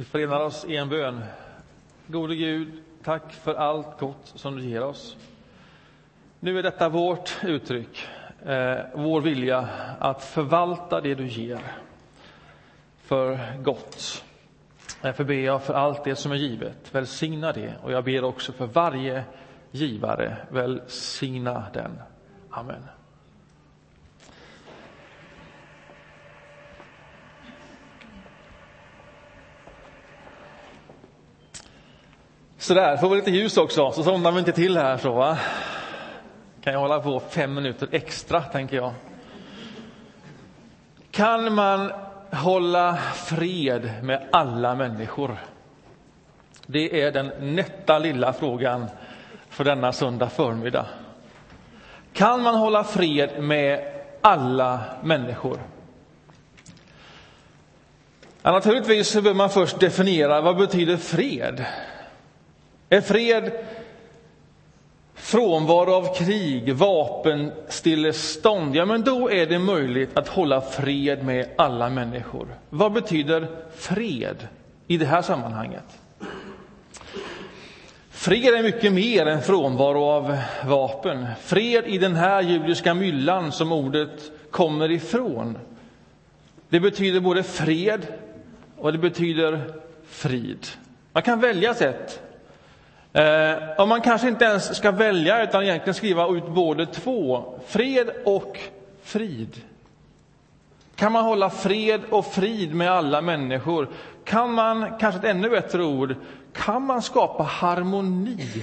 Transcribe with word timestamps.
Vi 0.00 0.06
förenar 0.06 0.40
oss 0.40 0.64
i 0.64 0.76
en 0.76 0.88
bön. 0.88 1.20
Gode 2.06 2.36
Gud, 2.36 2.82
tack 3.04 3.32
för 3.32 3.54
allt 3.54 3.98
gott 3.98 4.32
som 4.34 4.56
du 4.56 4.62
ger 4.62 4.82
oss. 4.82 5.16
Nu 6.40 6.58
är 6.58 6.62
detta 6.62 6.88
vårt 6.88 7.44
uttryck, 7.44 8.08
eh, 8.46 8.78
vår 8.94 9.20
vilja 9.20 9.68
att 9.98 10.24
förvalta 10.24 11.00
det 11.00 11.14
du 11.14 11.26
ger 11.26 11.60
för 12.96 13.38
gott. 13.62 14.24
Därför 15.02 15.24
ber 15.24 15.34
jag 15.34 15.62
för 15.62 15.74
allt 15.74 16.04
det 16.04 16.16
som 16.16 16.32
är 16.32 16.36
givet, 16.36 16.94
välsigna 16.94 17.52
det. 17.52 17.74
Och 17.82 17.92
jag 17.92 18.04
ber 18.04 18.24
också 18.24 18.52
för 18.52 18.66
varje 18.66 19.24
givare, 19.70 20.36
välsigna 20.50 21.64
den. 21.72 21.98
Amen. 22.50 22.82
Sådär, 32.60 32.96
får 32.96 33.08
vi 33.08 33.16
lite 33.16 33.30
ljus 33.30 33.56
också, 33.56 33.92
så 33.92 34.02
somnar 34.04 34.32
vi 34.32 34.38
inte 34.38 34.52
till 34.52 34.76
här 34.76 34.96
så 34.96 35.12
va. 35.12 35.38
Kan 36.62 36.72
jag 36.72 36.80
hålla 36.80 37.00
på 37.00 37.20
fem 37.20 37.54
minuter 37.54 37.88
extra, 37.92 38.40
tänker 38.42 38.76
jag. 38.76 38.92
Kan 41.10 41.54
man 41.54 41.92
hålla 42.32 42.96
fred 43.14 43.90
med 44.02 44.28
alla 44.32 44.74
människor? 44.74 45.36
Det 46.66 47.02
är 47.02 47.12
den 47.12 47.32
nätta 47.40 47.98
lilla 47.98 48.32
frågan 48.32 48.86
för 49.48 49.64
denna 49.64 49.92
söndag 49.92 50.28
förmiddag. 50.28 50.86
Kan 52.12 52.42
man 52.42 52.54
hålla 52.54 52.84
fred 52.84 53.42
med 53.42 53.92
alla 54.20 54.80
människor? 55.02 55.58
Ja, 58.42 58.52
naturligtvis 58.52 59.12
behöver 59.12 59.34
man 59.34 59.50
först 59.50 59.80
definiera 59.80 60.40
vad 60.40 60.56
betyder 60.56 60.96
fred? 60.96 61.66
Är 62.92 63.00
fred 63.00 63.52
frånvaro 65.14 65.92
av 65.92 66.14
krig, 66.14 66.74
vapenstillestånd, 66.74 68.76
ja 68.76 68.84
men 68.84 69.02
då 69.02 69.30
är 69.30 69.46
det 69.46 69.58
möjligt 69.58 70.18
att 70.18 70.28
hålla 70.28 70.60
fred 70.60 71.24
med 71.24 71.48
alla 71.58 71.90
människor. 71.90 72.48
Vad 72.70 72.92
betyder 72.92 73.48
fred 73.76 74.48
i 74.86 74.96
det 74.96 75.06
här 75.06 75.22
sammanhanget? 75.22 75.84
Fred 78.10 78.54
är 78.54 78.62
mycket 78.62 78.92
mer 78.92 79.26
än 79.26 79.42
frånvaro 79.42 80.04
av 80.04 80.36
vapen. 80.66 81.26
Fred 81.40 81.84
i 81.86 81.98
den 81.98 82.16
här 82.16 82.42
judiska 82.42 82.94
myllan 82.94 83.52
som 83.52 83.72
ordet 83.72 84.30
kommer 84.50 84.90
ifrån. 84.90 85.58
Det 86.68 86.80
betyder 86.80 87.20
både 87.20 87.42
fred 87.42 88.06
och 88.78 88.92
det 88.92 88.98
betyder 88.98 89.72
frid. 90.06 90.66
Man 91.12 91.22
kan 91.22 91.40
välja 91.40 91.74
sätt 91.74 92.22
Eh, 93.12 93.54
och 93.78 93.88
man 93.88 94.00
kanske 94.00 94.28
inte 94.28 94.44
ens 94.44 94.76
ska 94.76 94.90
välja 94.90 95.42
utan 95.42 95.62
egentligen 95.62 95.94
skriva 95.94 96.28
ut 96.28 96.48
både 96.48 96.86
två, 96.86 97.54
fred 97.66 98.10
och 98.24 98.58
frid. 99.02 99.60
Kan 100.96 101.12
man 101.12 101.24
hålla 101.24 101.50
fred 101.50 102.00
och 102.10 102.26
frid 102.26 102.74
med 102.74 102.90
alla 102.90 103.20
människor? 103.20 103.88
Kan 104.24 104.52
man, 104.52 104.98
kanske 104.98 105.18
ett 105.18 105.24
ännu 105.24 105.50
bättre 105.50 105.84
ord, 105.84 106.14
kan 106.52 106.82
man 106.82 107.02
skapa 107.02 107.42
harmoni 107.42 108.62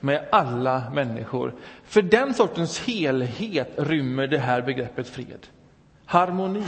med 0.00 0.24
alla 0.30 0.82
människor? 0.94 1.54
För 1.84 2.02
den 2.02 2.34
sortens 2.34 2.80
helhet 2.80 3.72
rymmer 3.76 4.26
det 4.26 4.38
här 4.38 4.62
begreppet 4.62 5.08
fred. 5.08 5.46
Harmoni. 6.06 6.64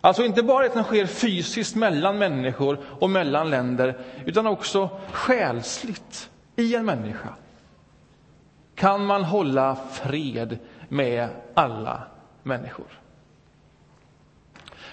Alltså 0.00 0.24
inte 0.24 0.42
bara 0.42 0.64
det 0.64 0.72
som 0.72 0.82
sker 0.82 1.06
fysiskt 1.06 1.76
mellan 1.76 2.18
människor 2.18 2.78
och 3.00 3.10
mellan 3.10 3.50
länder, 3.50 3.98
utan 4.24 4.46
också 4.46 4.90
själsligt 5.12 6.30
i 6.56 6.74
en 6.74 6.86
människa. 6.86 7.28
Kan 8.74 9.06
man 9.06 9.24
hålla 9.24 9.76
fred 9.92 10.58
med 10.88 11.28
alla 11.54 12.02
människor? 12.42 12.86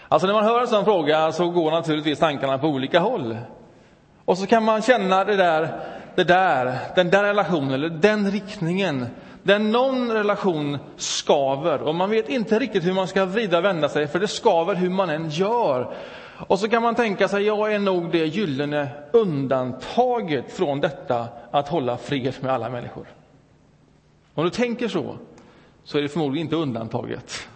Alltså 0.07 0.28
när 0.28 0.33
man 0.33 0.44
hör 0.44 0.61
en 0.61 0.67
sån 0.67 0.85
fråga 0.85 1.31
så 1.31 1.49
går 1.49 1.72
naturligtvis 1.72 2.19
tankarna 2.19 2.57
på 2.57 2.67
olika 2.67 2.99
håll. 2.99 3.38
Och 4.25 4.38
så 4.38 4.47
kan 4.47 4.63
man 4.63 4.81
känna 4.81 5.23
det 5.23 5.35
där, 5.35 5.79
det 6.16 6.23
där, 6.23 6.78
den 6.95 7.09
där 7.09 7.23
relationen 7.23 7.72
eller 7.72 7.89
den 7.89 8.31
riktningen 8.31 9.07
där 9.43 9.59
någon 9.59 10.11
relation 10.11 10.77
skaver 10.97 11.81
och 11.81 11.95
man 11.95 12.09
vet 12.09 12.29
inte 12.29 12.59
riktigt 12.59 12.85
hur 12.85 12.93
man 12.93 13.07
ska 13.07 13.25
vrida 13.25 13.57
och 13.57 13.65
vända 13.65 13.89
sig, 13.89 14.07
för 14.07 14.19
det 14.19 14.27
skaver 14.27 14.75
hur 14.75 14.89
man 14.89 15.09
än 15.09 15.29
gör. 15.29 15.95
Och 16.47 16.59
så 16.59 16.69
kan 16.69 16.83
man 16.83 16.95
tänka 16.95 17.27
sig, 17.27 17.43
jag 17.43 17.73
är 17.73 17.79
nog 17.79 18.11
det 18.11 18.25
gyllene 18.25 18.89
undantaget 19.11 20.51
från 20.51 20.81
detta 20.81 21.27
att 21.51 21.67
hålla 21.67 21.97
fred 21.97 22.33
med 22.41 22.51
alla 22.53 22.69
människor. 22.69 23.07
Om 24.33 24.43
du 24.43 24.49
tänker 24.49 24.87
så, 24.87 25.17
så 25.83 25.97
är 25.97 26.01
det 26.01 26.09
förmodligen 26.09 26.47
inte 26.47 26.55
undantaget. 26.55 27.47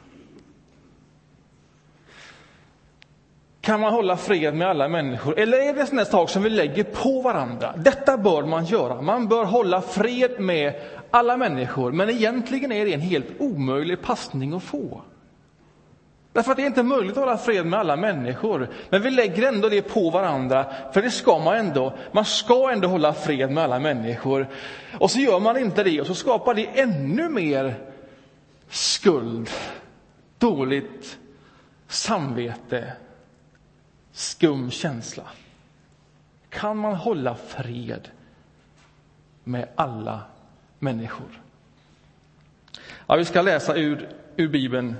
Kan 3.67 3.79
man 3.79 3.93
hålla 3.93 4.17
fred 4.17 4.53
med 4.53 4.67
alla 4.67 4.87
människor? 4.87 5.39
Eller 5.39 5.57
är 5.57 5.73
det 5.73 5.81
en 5.81 5.87
sån 5.87 6.05
sak 6.05 6.29
som 6.29 6.43
vi 6.43 6.49
lägger 6.49 6.83
på 6.83 7.21
varandra? 7.21 7.73
Detta 7.77 8.17
bör 8.17 8.43
man 8.43 8.65
göra. 8.65 9.01
Man 9.01 9.27
bör 9.27 9.45
hålla 9.45 9.81
fred 9.81 10.39
med 10.39 10.81
alla 11.11 11.37
människor, 11.37 11.91
men 11.91 12.09
egentligen 12.09 12.71
är 12.71 12.85
det 12.85 12.93
en 12.93 13.01
helt 13.01 13.27
omöjlig 13.39 14.01
passning 14.01 14.53
att 14.53 14.63
få. 14.63 15.01
Därför 16.37 16.51
att 16.51 16.57
det 16.57 16.63
är 16.63 16.67
inte 16.67 16.83
möjligt 16.83 17.11
att 17.11 17.23
hålla 17.23 17.37
fred 17.37 17.65
med 17.65 17.79
alla 17.79 17.95
människor. 17.95 18.69
Men 18.89 19.01
vi 19.01 19.11
lägger 19.11 19.47
ändå 19.47 19.69
det 19.69 19.81
på 19.81 20.09
varandra, 20.09 20.73
för 20.93 21.01
det 21.01 21.11
ska 21.11 21.39
man 21.39 21.57
ändå. 21.57 21.93
Man 22.11 22.25
ska 22.25 22.71
ändå 22.71 22.87
hålla 22.87 23.13
fred 23.13 23.51
med 23.51 23.63
alla 23.63 23.79
människor. 23.79 24.47
Och 24.99 25.11
så 25.11 25.19
gör 25.19 25.39
man 25.39 25.57
inte 25.57 25.83
det 25.83 26.01
och 26.01 26.07
så 26.07 26.15
skapar 26.15 26.53
det 26.53 26.79
ännu 26.79 27.29
mer 27.29 27.75
skuld, 28.69 29.49
dåligt 30.37 31.17
samvete, 31.87 32.93
skum 34.11 34.71
känsla. 34.71 35.23
Kan 36.49 36.77
man 36.77 36.95
hålla 36.95 37.35
fred 37.35 38.09
med 39.43 39.67
alla 39.75 40.21
människor? 40.79 41.41
Ja, 43.07 43.15
vi 43.15 43.25
ska 43.25 43.41
läsa 43.41 43.75
ur, 43.75 44.09
ur 44.35 44.47
Bibeln 44.47 44.95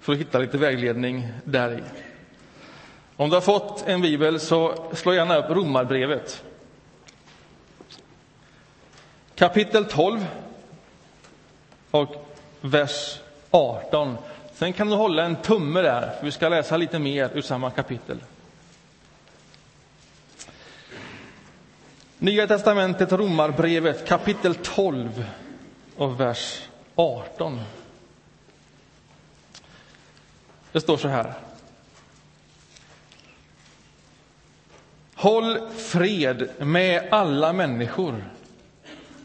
för 0.00 0.12
att 0.12 0.18
hitta 0.18 0.38
lite 0.38 0.58
vägledning 0.58 1.28
där 1.44 1.78
i. 1.78 1.82
Om 3.16 3.30
du 3.30 3.36
har 3.36 3.40
fått 3.40 3.84
en 3.86 4.02
bibel 4.02 4.40
så 4.40 4.90
slå 4.92 5.14
gärna 5.14 5.36
upp 5.36 5.50
Romarbrevet. 5.50 6.44
Kapitel 9.34 9.84
12 9.84 10.26
och 11.90 12.26
vers 12.60 13.20
18. 13.50 14.16
Sen 14.52 14.72
kan 14.72 14.90
du 14.90 14.96
hålla 14.96 15.24
en 15.24 15.36
tumme 15.36 15.82
där, 15.82 16.10
för 16.18 16.24
vi 16.24 16.32
ska 16.32 16.48
läsa 16.48 16.76
lite 16.76 16.98
mer 16.98 17.30
ur 17.34 17.42
samma 17.42 17.70
kapitel. 17.70 18.18
Nya 22.26 22.46
testamentet, 22.46 23.12
Romarbrevet, 23.12 24.08
kapitel 24.08 24.54
12 24.54 25.24
och 25.96 26.20
vers 26.20 26.68
18. 26.94 27.60
Det 30.72 30.80
står 30.80 30.96
så 30.96 31.08
här. 31.08 31.32
Håll 35.14 35.68
fred 35.70 36.48
med 36.58 37.08
alla 37.10 37.52
människor 37.52 38.24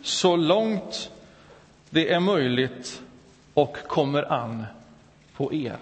så 0.03 0.35
långt 0.35 1.11
det 1.89 2.13
är 2.13 2.19
möjligt 2.19 3.01
och 3.53 3.77
kommer 3.87 4.33
an 4.33 4.65
på 5.35 5.53
er. 5.53 5.77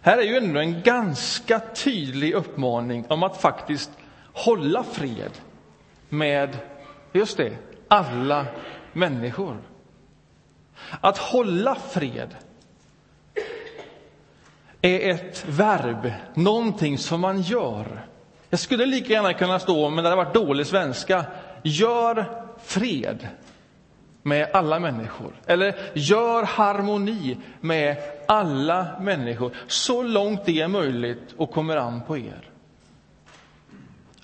Här 0.00 0.18
är 0.18 0.22
ju 0.22 0.36
ändå 0.36 0.60
en 0.60 0.82
ganska 0.82 1.60
tydlig 1.60 2.32
uppmaning 2.32 3.04
om 3.08 3.22
att 3.22 3.40
faktiskt 3.40 3.90
hålla 4.32 4.84
fred 4.84 5.30
med, 6.08 6.56
just 7.12 7.36
det, 7.36 7.52
alla 7.88 8.46
människor. 8.92 9.56
Att 11.00 11.18
hålla 11.18 11.74
fred 11.74 12.36
är 14.82 15.10
ett 15.10 15.44
verb, 15.48 16.12
någonting 16.34 16.98
som 16.98 17.20
man 17.20 17.40
gör. 17.40 18.06
Jag 18.50 18.60
skulle 18.60 18.86
lika 18.86 19.12
gärna 19.12 19.34
kunna 19.34 19.58
stå, 19.58 19.90
men 19.90 20.04
det 20.04 20.10
hade 20.10 20.24
varit 20.24 20.34
dålig 20.34 20.66
svenska, 20.66 21.24
gör 21.62 22.44
fred 22.64 23.28
med 24.22 24.50
alla 24.52 24.78
människor. 24.78 25.32
Eller 25.46 25.74
gör 25.94 26.42
harmoni 26.42 27.38
med 27.60 27.96
alla 28.28 28.86
människor, 29.00 29.52
så 29.66 30.02
långt 30.02 30.44
det 30.44 30.60
är 30.60 30.68
möjligt 30.68 31.34
och 31.36 31.50
kommer 31.50 31.76
an 31.76 32.02
på 32.06 32.18
er. 32.18 32.51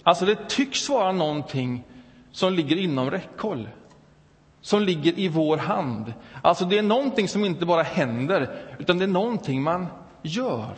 Alltså 0.08 0.24
det 0.24 0.48
tycks 0.48 0.88
vara 0.88 1.12
någonting 1.12 1.84
som 2.32 2.52
ligger 2.52 2.76
inom 2.76 3.10
räckhåll, 3.10 3.68
som 4.60 4.82
ligger 4.82 5.18
i 5.18 5.28
vår 5.28 5.56
hand. 5.56 6.12
Alltså 6.42 6.64
det 6.64 6.78
är 6.78 6.82
någonting 6.82 7.28
som 7.28 7.44
inte 7.44 7.66
bara 7.66 7.82
händer, 7.82 8.56
utan 8.78 8.98
det 8.98 9.04
är 9.04 9.08
någonting 9.08 9.62
man 9.62 9.86
gör. 10.22 10.74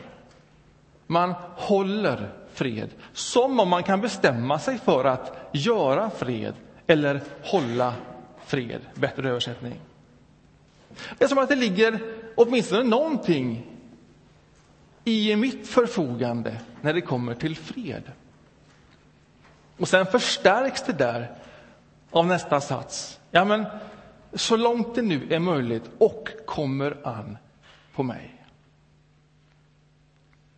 Man 1.07 1.35
håller 1.57 2.33
fred. 2.53 2.89
Som 3.13 3.61
om 3.61 3.69
man 3.69 3.83
kan 3.83 4.01
bestämma 4.01 4.59
sig 4.59 4.79
för 4.79 5.05
att 5.05 5.51
göra 5.53 6.11
fred 6.11 6.55
eller 6.87 7.21
hålla 7.45 7.95
fred. 8.47 8.81
Bättre 8.95 9.29
översättning. 9.29 9.75
Det 11.19 11.25
är 11.25 11.29
som 11.29 11.39
att 11.39 11.49
det 11.49 11.57
ligger 11.57 12.01
åtminstone 12.37 12.83
någonting 12.83 13.67
i 15.05 15.37
mitt 15.37 15.69
förfogande 15.69 16.61
när 16.81 16.93
det 16.93 17.01
kommer 17.01 17.35
till 17.35 17.57
fred. 17.57 18.03
Och 19.81 19.89
sen 19.89 20.07
förstärks 20.07 20.83
det 20.83 20.93
där 20.93 21.35
av 22.11 22.27
nästa 22.27 22.61
sats. 22.61 23.21
Ja, 23.31 23.45
men 23.45 23.67
så 24.33 24.57
långt 24.57 24.95
det 24.95 25.03
nu 25.03 25.35
är 25.35 25.39
möjligt 25.39 25.91
och 25.99 26.29
kommer 26.47 27.07
an 27.07 27.39
på 27.95 28.03
mig. 28.03 28.45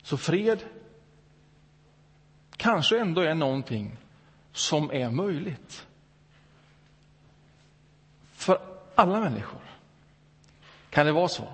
Så 0.03 0.17
fred 0.17 0.59
kanske 2.57 3.01
ändå 3.01 3.21
är 3.21 3.35
någonting 3.35 3.97
som 4.53 4.91
är 4.91 5.11
möjligt. 5.11 5.87
För 8.33 8.61
alla 8.95 9.21
människor. 9.21 9.61
Kan 10.91 11.07
det 11.07 11.13
vara 11.13 11.29
så? 11.29 11.49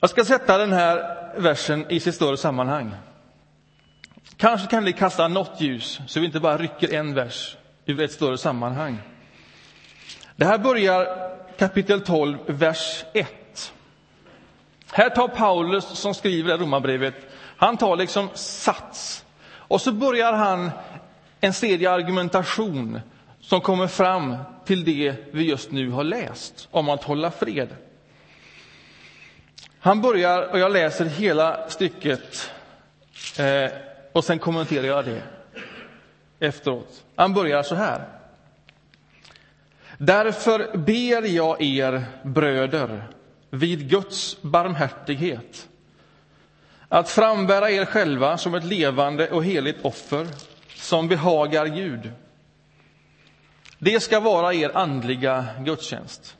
Jag 0.00 0.10
ska 0.10 0.24
sätta 0.24 0.58
den 0.58 0.72
här 0.72 1.18
versen 1.40 1.90
i 1.90 2.00
sitt 2.00 2.14
större 2.14 2.36
sammanhang. 2.36 2.94
Kanske 4.38 4.66
kan 4.66 4.84
det 4.84 4.92
kasta 4.92 5.28
något 5.28 5.60
ljus 5.60 6.00
så 6.06 6.20
vi 6.20 6.26
inte 6.26 6.40
bara 6.40 6.58
rycker 6.58 6.94
en 6.94 7.14
vers 7.14 7.56
ur 7.86 8.00
ett 8.00 8.12
större 8.12 8.38
sammanhang. 8.38 8.98
Det 10.36 10.44
här 10.44 10.58
börjar 10.58 11.30
kapitel 11.58 12.00
12, 12.00 12.38
vers 12.46 13.04
1. 13.14 13.72
Här 14.92 15.10
tar 15.10 15.28
Paulus, 15.28 15.84
som 15.84 16.14
skriver 16.14 16.58
det 16.58 16.64
romabrevet, 16.64 17.14
han 17.56 17.76
tar 17.76 17.96
liksom 17.96 18.28
sats 18.34 19.24
och 19.50 19.80
så 19.80 19.92
börjar 19.92 20.32
han 20.32 20.70
en 21.40 21.52
serie 21.52 21.90
argumentation 21.90 23.00
som 23.40 23.60
kommer 23.60 23.86
fram 23.86 24.36
till 24.64 24.84
det 24.84 25.14
vi 25.30 25.48
just 25.48 25.70
nu 25.70 25.90
har 25.90 26.04
läst 26.04 26.68
om 26.70 26.88
att 26.88 27.04
hålla 27.04 27.30
fred. 27.30 27.68
Han 29.80 30.00
börjar, 30.00 30.42
och 30.42 30.58
jag 30.58 30.72
läser 30.72 31.04
hela 31.04 31.68
stycket 31.68 32.50
eh, 33.38 33.87
och 34.12 34.24
sen 34.24 34.38
kommenterar 34.38 34.86
jag 34.86 35.04
det 35.04 35.22
efteråt. 36.40 37.04
Han 37.16 37.34
börjar 37.34 37.62
så 37.62 37.74
här. 37.74 38.04
Därför 39.98 40.76
ber 40.76 41.28
jag 41.28 41.62
er 41.62 42.04
bröder 42.22 43.08
vid 43.50 43.90
Guds 43.90 44.42
barmhärtighet 44.42 45.68
att 46.88 47.10
frambära 47.10 47.70
er 47.70 47.84
själva 47.84 48.38
som 48.38 48.54
ett 48.54 48.64
levande 48.64 49.30
och 49.30 49.44
heligt 49.44 49.84
offer 49.84 50.26
som 50.74 51.08
behagar 51.08 51.66
Gud. 51.66 52.12
Det 53.78 54.00
ska 54.00 54.20
vara 54.20 54.54
er 54.54 54.76
andliga 54.76 55.46
gudstjänst. 55.60 56.36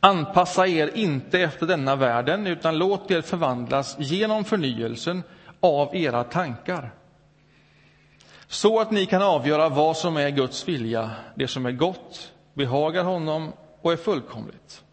Anpassa 0.00 0.66
er 0.66 0.90
inte 0.94 1.40
efter 1.40 1.66
denna 1.66 1.96
världen, 1.96 2.46
utan 2.46 2.78
låt 2.78 3.10
er 3.10 3.20
förvandlas 3.20 3.96
genom 3.98 4.44
förnyelsen 4.44 5.22
av 5.60 5.96
era 5.96 6.24
tankar 6.24 6.90
så 8.50 8.80
att 8.80 8.90
ni 8.90 9.06
kan 9.06 9.22
avgöra 9.22 9.68
vad 9.68 9.96
som 9.96 10.16
är 10.16 10.30
Guds 10.30 10.68
vilja, 10.68 11.10
det 11.34 11.48
som 11.48 11.66
är 11.66 11.72
gott, 11.72 12.32
behagar 12.54 13.04
honom 13.04 13.52
och 13.82 13.92
är 13.92 13.96
fullkomligt. 13.96 14.84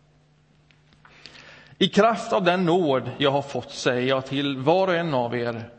I 1.77 1.87
kraft 1.87 2.33
av 2.33 2.43
den 2.43 2.65
nåd 2.65 3.11
jag 3.17 3.31
har 3.31 3.41
fått 3.41 3.71
säger 3.71 4.07
jag 4.07 4.25
till 4.25 4.57
var 4.57 4.87
och 4.87 4.95
en 4.95 5.13
av 5.13 5.35
er, 5.35 5.69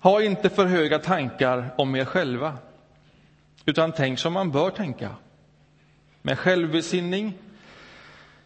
ha 0.00 0.22
inte 0.22 0.48
för 0.50 0.66
höga 0.66 0.98
tankar 0.98 1.74
om 1.78 1.96
er 1.96 2.04
själva, 2.04 2.58
utan 3.64 3.92
tänk 3.92 4.18
som 4.18 4.32
man 4.32 4.50
bör 4.50 4.70
tänka, 4.70 5.10
med 6.22 6.38
självbesinning, 6.38 7.34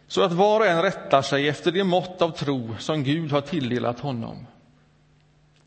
så 0.07 0.23
att 0.23 0.31
var 0.31 0.59
och 0.59 0.67
en 0.67 0.81
rättar 0.81 1.21
sig 1.21 1.47
efter 1.47 1.71
det 1.71 1.83
mått 1.83 2.21
av 2.21 2.29
tro 2.29 2.75
som 2.79 3.03
Gud 3.03 3.31
har 3.31 3.41
tilldelat 3.41 3.99
honom. 3.99 4.45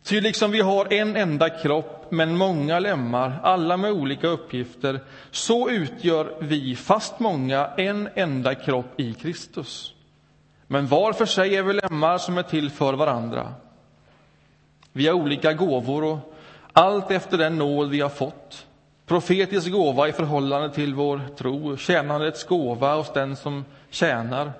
Ty 0.02 0.20
liksom 0.20 0.50
vi 0.50 0.60
har 0.60 0.92
en 0.92 1.16
enda 1.16 1.48
kropp, 1.48 2.06
men 2.10 2.36
många 2.36 2.78
lemmar, 2.78 3.40
alla 3.42 3.76
med 3.76 3.92
olika 3.92 4.26
uppgifter, 4.26 5.00
så 5.30 5.70
utgör 5.70 6.34
vi, 6.40 6.76
fast 6.76 7.20
många, 7.20 7.66
en 7.76 8.08
enda 8.14 8.54
kropp 8.54 9.00
i 9.00 9.14
Kristus. 9.14 9.94
Men 10.66 10.86
var 10.86 11.12
för 11.12 11.26
sig 11.26 11.56
är 11.56 11.62
vi 11.62 11.72
lemmar 11.72 12.18
som 12.18 12.38
är 12.38 12.42
till 12.42 12.70
för 12.70 12.92
varandra. 12.92 13.54
Vi 14.92 15.06
har 15.06 15.14
olika 15.14 15.52
gåvor 15.52 16.04
och 16.04 16.34
allt 16.72 17.10
efter 17.10 17.38
den 17.38 17.58
nåd 17.58 17.90
vi 17.90 18.00
har 18.00 18.08
fått. 18.08 18.66
Profetisk 19.06 19.70
gåva 19.70 20.08
i 20.08 20.12
förhållande 20.12 20.70
till 20.70 20.94
vår 20.94 21.20
tro, 21.36 21.76
tjänandets 21.76 22.44
gåva 22.44 22.94
hos 22.94 23.12
den 23.12 23.36
som 23.36 23.64
tjänar 23.90 24.52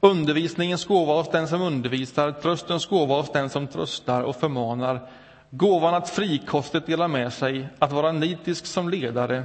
undervisningens 0.00 0.84
gåva 0.84 1.14
hos 1.14 1.30
den 1.30 1.48
som 1.48 1.62
undervisar, 1.62 2.32
tröstens 2.32 2.86
gåva 2.86 3.14
hos 3.14 3.32
den 3.32 3.50
som 3.50 3.66
tröstar 3.66 4.22
och 4.22 4.36
förmanar, 4.36 5.08
gåvan 5.50 5.94
att 5.94 6.10
frikostigt 6.10 6.86
dela 6.86 7.08
med 7.08 7.32
sig, 7.32 7.68
att 7.78 7.92
vara 7.92 8.12
nitisk 8.12 8.66
som 8.66 8.88
ledare 8.88 9.44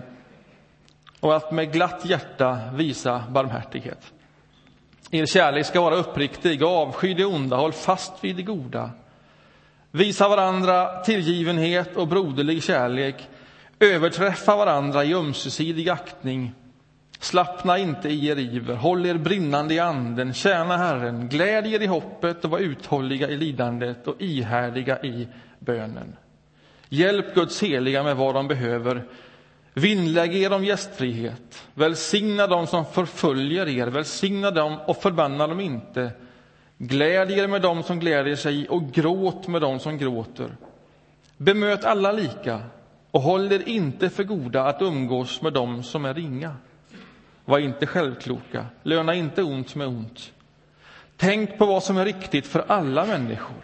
och 1.20 1.36
att 1.36 1.52
med 1.52 1.74
glatt 1.74 2.06
hjärta 2.06 2.60
visa 2.74 3.24
barmhärtighet. 3.30 4.14
Er 5.12 5.26
kärlek 5.26 5.66
ska 5.66 5.82
vara 5.82 5.96
uppriktig, 5.96 6.64
avsky 6.64 7.14
det 7.14 7.26
onda, 7.26 7.56
håll 7.56 7.72
fast 7.72 8.24
vid 8.24 8.36
det 8.36 8.44
goda. 8.44 8.92
Visa 9.92 10.30
varandra 10.30 11.00
tillgivenhet 11.04 11.96
och 11.96 12.08
broderlig 12.08 12.64
kärlek, 12.64 13.30
överträffa 13.80 14.56
varandra 14.56 15.04
i 15.04 15.14
ömsesidig 15.14 15.90
aktning 15.90 16.54
Slappna 17.24 17.78
inte 17.78 18.10
i 18.10 18.28
er 18.28 18.40
iver, 18.40 18.76
håll 18.76 19.06
er 19.06 19.18
brinnande 19.18 19.74
i 19.74 19.80
anden, 19.80 20.34
tjäna 20.34 20.78
Herren, 20.78 21.30
gläd 21.30 21.68
er 21.68 21.82
i 21.82 21.88
hoppet 21.88 22.46
och 22.46 22.52
var 22.52 22.60
uthålliga 22.60 23.30
i 23.30 23.38
lidandet 23.38 24.08
och 24.08 24.22
ihärdiga 24.22 25.02
i 25.04 25.28
bönen. 25.60 26.16
Hjälp 26.90 27.36
Guds 27.36 27.64
heliga 27.64 28.04
med 28.04 28.18
vad 28.18 28.36
de 28.36 28.48
behöver. 28.48 29.04
Vinnlägg 29.74 30.36
er 30.36 30.54
om 30.54 30.66
gästfrihet. 30.66 31.64
Välsigna 31.74 32.48
dem 32.48 32.68
som 32.68 32.86
förföljer 32.86 33.68
er, 33.68 33.88
välsigna 33.88 34.52
dem 34.52 34.78
och 34.86 34.98
förbanna 34.98 35.48
dem 35.48 35.60
inte. 35.60 36.12
Gläd 36.78 37.32
er 37.32 37.48
med 37.48 37.62
dem 37.62 37.84
som 37.84 38.00
gläder 38.00 38.36
sig 38.36 38.70
och 38.70 38.92
gråt 38.92 39.48
med 39.48 39.62
dem 39.62 39.80
som 39.80 39.98
gråter. 39.98 40.56
Bemöt 41.38 41.86
alla 41.86 42.12
lika 42.12 42.60
och 43.12 43.22
håll 43.22 43.52
er 43.52 43.68
inte 43.68 44.10
för 44.10 44.24
goda 44.24 44.64
att 44.64 44.82
umgås 44.82 45.42
med 45.42 45.54
dem 45.54 45.84
som 45.84 46.06
är 46.06 46.14
ringa. 46.14 46.56
Var 47.46 47.60
inte 47.60 47.86
självkloka, 47.86 48.66
löna 48.84 49.14
inte 49.14 49.44
ont 49.44 49.76
med 49.76 49.88
ont. 49.88 50.32
Tänk 51.18 51.58
på 51.58 51.66
vad 51.66 51.84
som 51.84 51.98
är 51.98 52.06
riktigt 52.06 52.48
för 52.48 52.66
alla 52.68 53.06
människor. 53.06 53.64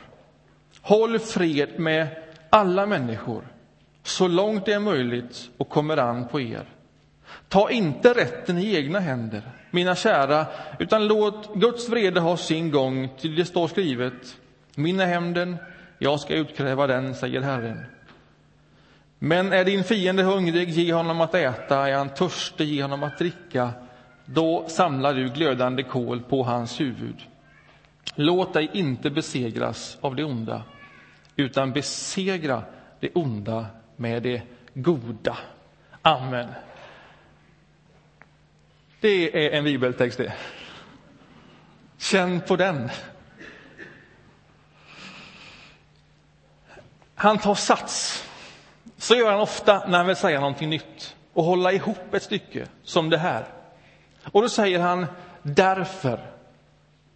Håll 0.81 1.19
fred 1.19 1.79
med 1.79 2.07
alla 2.49 2.85
människor 2.85 3.43
så 4.03 4.27
långt 4.27 4.65
det 4.65 4.73
är 4.73 4.79
möjligt 4.79 5.49
och 5.57 5.69
kommer 5.69 5.97
an 5.97 6.27
på 6.27 6.41
er. 6.41 6.65
Ta 7.47 7.69
inte 7.69 8.13
rätten 8.13 8.57
i 8.57 8.75
egna 8.75 8.99
händer, 8.99 9.41
mina 9.71 9.95
kära, 9.95 10.45
utan 10.79 11.07
låt 11.07 11.55
Guds 11.55 11.89
vrede 11.89 12.19
ha 12.19 12.37
sin 12.37 12.71
gång, 12.71 13.09
till 13.19 13.35
det 13.35 13.45
står 13.45 13.67
skrivet, 13.67 14.37
min 14.75 14.99
är 14.99 15.05
hämnden, 15.05 15.57
jag 15.97 16.19
ska 16.19 16.33
utkräva 16.33 16.87
den, 16.87 17.15
säger 17.15 17.41
Herren. 17.41 17.85
Men 19.19 19.53
är 19.53 19.65
din 19.65 19.83
fiende 19.83 20.23
hungrig, 20.23 20.69
ge 20.69 20.93
honom 20.93 21.21
att 21.21 21.35
äta, 21.35 21.89
är 21.89 21.93
han 21.93 22.09
törstig, 22.09 22.67
ge 22.67 22.81
honom 22.81 23.03
att 23.03 23.17
dricka. 23.17 23.71
Då 24.25 24.65
samlar 24.69 25.13
du 25.13 25.29
glödande 25.29 25.83
kol 25.83 26.21
på 26.21 26.43
hans 26.43 26.79
huvud. 26.79 27.15
Låt 28.15 28.53
dig 28.53 28.69
inte 28.73 29.09
besegras 29.09 29.97
av 30.01 30.15
det 30.15 30.23
onda, 30.23 30.63
utan 31.35 31.71
besegra 31.71 32.63
det 32.99 33.09
onda 33.13 33.65
med 33.95 34.23
det 34.23 34.41
goda. 34.73 35.37
Amen. 36.01 36.47
Det 38.99 39.45
är 39.45 39.57
en 39.57 39.63
bibeltext 39.63 40.17
det. 40.17 40.33
Känn 41.97 42.41
på 42.41 42.55
den. 42.55 42.89
Han 47.15 47.37
tar 47.37 47.55
sats 47.55 48.28
så 48.99 49.15
gör 49.15 49.31
han 49.31 49.39
ofta 49.39 49.83
när 49.87 49.97
han 49.97 50.07
vill 50.07 50.15
säga 50.15 50.39
någonting 50.39 50.69
nytt 50.69 51.15
och 51.33 51.43
hålla 51.43 51.71
ihop 51.71 52.13
ett 52.13 52.23
stycke 52.23 52.67
som 52.83 53.09
det 53.09 53.17
här. 53.17 53.45
Och 54.31 54.41
då 54.41 54.49
säger 54.49 54.79
han 54.79 55.05
därför, 55.41 56.19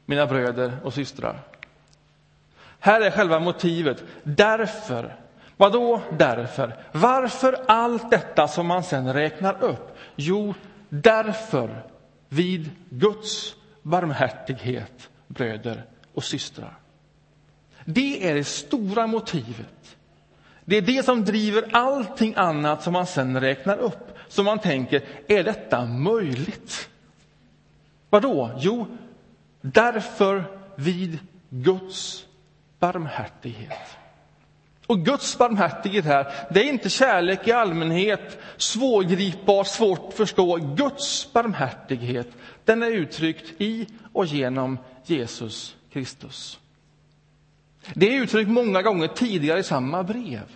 mina 0.05 0.25
bröder 0.25 0.77
och 0.83 0.93
systrar. 0.93 1.39
Här 2.79 3.01
är 3.01 3.11
själva 3.11 3.39
motivet. 3.39 4.03
Därför. 4.23 5.15
Vad 5.57 5.71
då 5.71 6.01
därför? 6.17 6.75
Varför 6.91 7.63
allt 7.67 8.11
detta 8.11 8.47
som 8.47 8.67
man 8.67 8.83
sen 8.83 9.13
räknar 9.13 9.63
upp? 9.63 9.97
Jo, 10.15 10.53
därför 10.89 11.83
vid 12.29 12.69
Guds 12.89 13.55
barmhärtighet, 13.81 15.09
bröder 15.27 15.83
och 16.13 16.23
systrar. 16.23 16.77
Det 17.85 18.29
är 18.29 18.35
det 18.35 18.43
stora 18.43 19.07
motivet. 19.07 19.97
Det 20.65 20.77
är 20.77 20.81
det 20.81 21.05
som 21.05 21.25
driver 21.25 21.69
allting 21.71 22.33
annat 22.37 22.83
som 22.83 22.93
man 22.93 23.07
sen 23.07 23.39
räknar 23.39 23.77
upp. 23.77 24.17
Så 24.27 24.43
man 24.43 24.59
tänker, 24.59 25.01
är 25.27 25.43
detta 25.43 25.85
möjligt? 25.85 26.89
Vadå? 28.09 28.51
Jo, 28.57 28.87
därför 29.61 30.43
vid 30.75 31.19
Guds 31.49 32.25
barmhärtighet. 32.79 33.97
Och 34.87 35.05
Guds 35.05 35.37
barmhärtighet 35.37 36.05
här, 36.05 36.33
det 36.53 36.59
är 36.59 36.69
inte 36.69 36.89
kärlek 36.89 37.47
i 37.47 37.51
allmänhet, 37.51 38.37
svårgripbar, 38.57 39.63
svårt 39.63 40.07
att 40.07 40.13
förstå. 40.13 40.55
Guds 40.55 41.33
barmhärtighet, 41.33 42.27
den 42.65 42.83
är 42.83 42.91
uttryckt 42.91 43.61
i 43.61 43.87
och 44.13 44.25
genom 44.25 44.77
Jesus 45.05 45.75
Kristus. 45.93 46.59
Det 47.93 48.15
är 48.15 48.21
uttryckt 48.21 48.49
många 48.49 48.81
gånger 48.81 49.07
tidigare 49.07 49.59
i 49.59 49.63
samma 49.63 50.03
brev. 50.03 50.55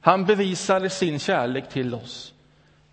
Han 0.00 0.24
bevisade 0.24 0.90
sin 0.90 1.18
kärlek 1.18 1.68
till 1.68 1.94
oss 1.94 2.34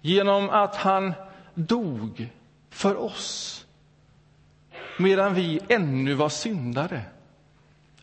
genom 0.02 0.50
att 0.50 0.76
han 0.76 1.14
dog 1.54 2.30
för 2.70 2.96
oss 2.96 3.54
medan 4.98 5.34
vi 5.34 5.60
ännu 5.68 6.14
var 6.14 6.30
syndare. 6.30 7.02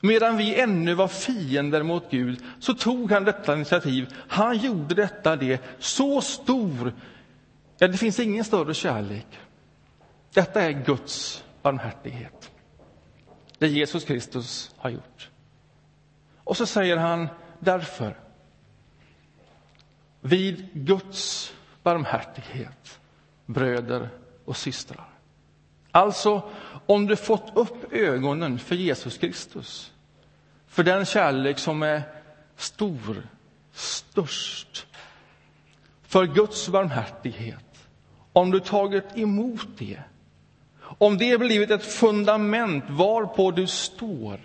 Medan 0.01 0.37
vi 0.37 0.61
ännu 0.61 0.95
var 0.95 1.09
fiender 1.09 1.83
mot 1.83 2.11
Gud 2.11 2.43
så 2.61 2.75
tog 2.75 3.13
han 3.13 3.25
detta 3.25 3.55
initiativ. 3.55 4.15
Han 4.29 4.59
gjorde 4.59 4.95
detta 4.95 5.37
det 5.37 5.63
så 5.79 6.21
stor, 6.21 6.93
ja, 7.79 7.89
det 7.89 7.99
finns 7.99 8.21
ingen 8.21 8.45
större 8.45 8.75
kärlek. 8.75 9.27
Detta 10.35 10.63
är 10.63 10.71
Guds 10.71 11.45
barmhärtighet. 11.63 12.51
Det 13.59 13.69
Jesus 13.69 14.05
Kristus 14.05 14.75
har 14.77 14.91
gjort. 14.91 15.31
Och 16.45 16.57
så 16.57 16.67
säger 16.67 16.97
han 16.97 17.29
därför. 17.59 18.19
Vid 20.21 20.69
Guds 20.73 21.53
barmhärtighet, 21.83 23.01
bröder 23.47 24.09
och 24.45 24.57
systrar. 24.57 25.09
Alltså, 25.91 26.51
om 26.87 27.07
du 27.07 27.17
fått 27.17 27.57
upp 27.57 27.93
ögonen 27.93 28.59
för 28.59 28.75
Jesus 28.75 29.19
Kristus, 29.19 29.93
för 30.67 30.85
den 30.85 31.05
kärlek 31.05 31.59
som 31.59 31.83
är 31.83 32.03
stor, 32.57 33.29
störst, 33.73 34.87
för 36.03 36.27
Guds 36.27 36.69
barmhärtighet, 36.69 37.89
om 38.33 38.51
du 38.51 38.61
tagit 38.61 39.17
emot 39.17 39.69
det, 39.79 40.03
om 40.99 41.19
det 41.19 41.39
blivit 41.39 41.71
ett 41.71 41.85
fundament 41.85 42.85
varpå 42.89 43.51
du 43.51 43.67
står, 43.67 44.41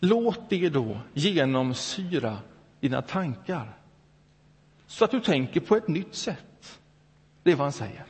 låt 0.00 0.40
det 0.50 0.68
då 0.68 1.00
genomsyra 1.14 2.38
dina 2.80 3.02
tankar 3.02 3.76
så 4.86 5.04
att 5.04 5.10
du 5.10 5.20
tänker 5.20 5.60
på 5.60 5.76
ett 5.76 5.88
nytt 5.88 6.14
sätt. 6.14 6.80
Det 7.42 7.52
är 7.52 7.56
vad 7.56 7.64
han 7.64 7.72
säger. 7.72 8.04